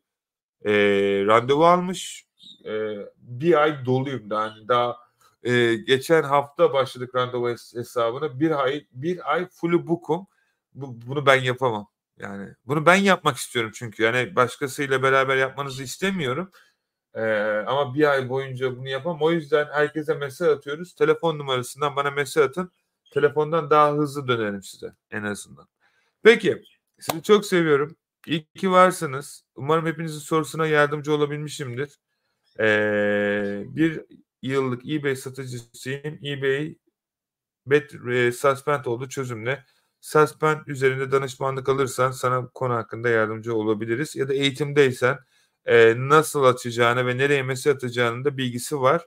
[0.64, 2.26] eee, randevu almış.
[2.64, 4.96] Eee, 1 ay doluyum daha, hani, daha,
[5.44, 8.40] eee, geçen hafta başladık randevu hes hesabına.
[8.40, 10.26] 1 ay 1 ay fully book'um.
[10.74, 11.88] Bu bunu ben yapamam.
[12.18, 14.02] Yani bunu ben yapmak istiyorum çünkü.
[14.02, 16.50] Yani başkasıyla beraber yapmanızı istemiyorum.
[17.16, 19.22] Eee, ama 1 ay boyunca bunu yapamam.
[19.22, 20.94] O yüzden herkese mesaj atıyoruz.
[20.94, 22.72] Telefon numarasından bana mesaj atın.
[23.14, 25.68] Telefondan daha hızlı dönerim size en azından.
[26.24, 26.62] Peki,
[27.00, 27.96] sizi çok seviyorum.
[28.26, 29.44] İyi ki varsınız.
[29.56, 31.98] Umarım hepinizin sorusuna yardımcı olabilmişimdir.
[32.60, 34.02] Eee, 1
[34.42, 36.20] yıllık eBay satıcısıyım.
[36.26, 36.76] eBay
[37.66, 39.64] bet eee, suspend oldu, çözüm ne?
[40.00, 45.18] Suspend üzerinde danışmanlık alırsan sana konu hakkında yardımcı olabiliriz ya da eğitimdeysen,
[45.68, 49.06] eee, nasıl açacağını ve nereye mesaj atacağının da bilgisi var.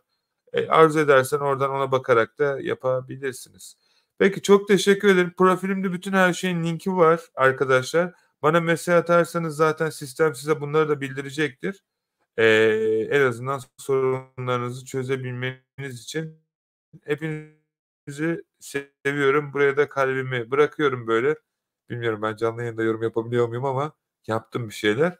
[0.55, 3.75] Eee, arzu edersen oradan ona bakarak da yapabilirsiniz.
[4.19, 5.33] Peki, çok teşekkür ederim.
[5.37, 8.13] Profilimde bütün her şeyin linki var arkadaşlar.
[8.43, 11.83] Bana mesaj atarsanız zaten sistem size bunları da bildirecektir.
[12.37, 16.41] Eee, en azından sorunlarınızı çözebilmeniz için
[17.05, 18.43] hepinizi
[19.05, 19.53] seviyorum.
[19.53, 21.35] Buraya da kalbimi bırakıyorum böyle.
[21.89, 23.93] Bilmiyorum ben canlı yayında yorum yapabiliyor muyum ama
[24.27, 25.17] yaptım bir şeyler.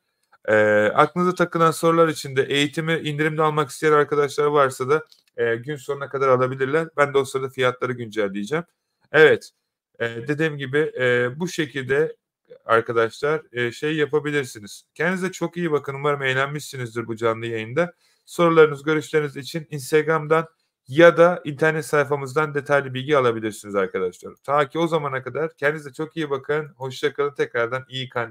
[0.50, 5.06] Eee, aklınıza takılan sorular için de eğitimi indirimli almak isteyen arkadaşlar varsa da,
[5.40, 6.90] eee, gün sonuna kadar alabilirler.
[6.98, 8.66] Ben de o sırada fiyatları güncelleyeceğim.
[9.12, 9.52] Evet,
[10.02, 12.18] eee, dediğim gibi, eee, bu şekilde
[12.66, 14.84] arkadaşlar, eee, şey yapabilirsiniz.
[14.96, 15.94] Kendinize çok iyi bakın.
[15.94, 17.94] Umarım eğlenmişsinizdir bu canlı yayında.
[18.26, 20.48] Sorularınız, görüşleriniz için Instagram'dan
[20.88, 24.34] ya da internet sayfamızdan detaylı bilgi alabilirsiniz arkadaşlar.
[24.44, 26.68] Ta ki o zamana kadar kendinize çok iyi bakın.
[26.78, 27.34] Hoşça kalın.
[27.34, 28.28] Tekrardan iyi kan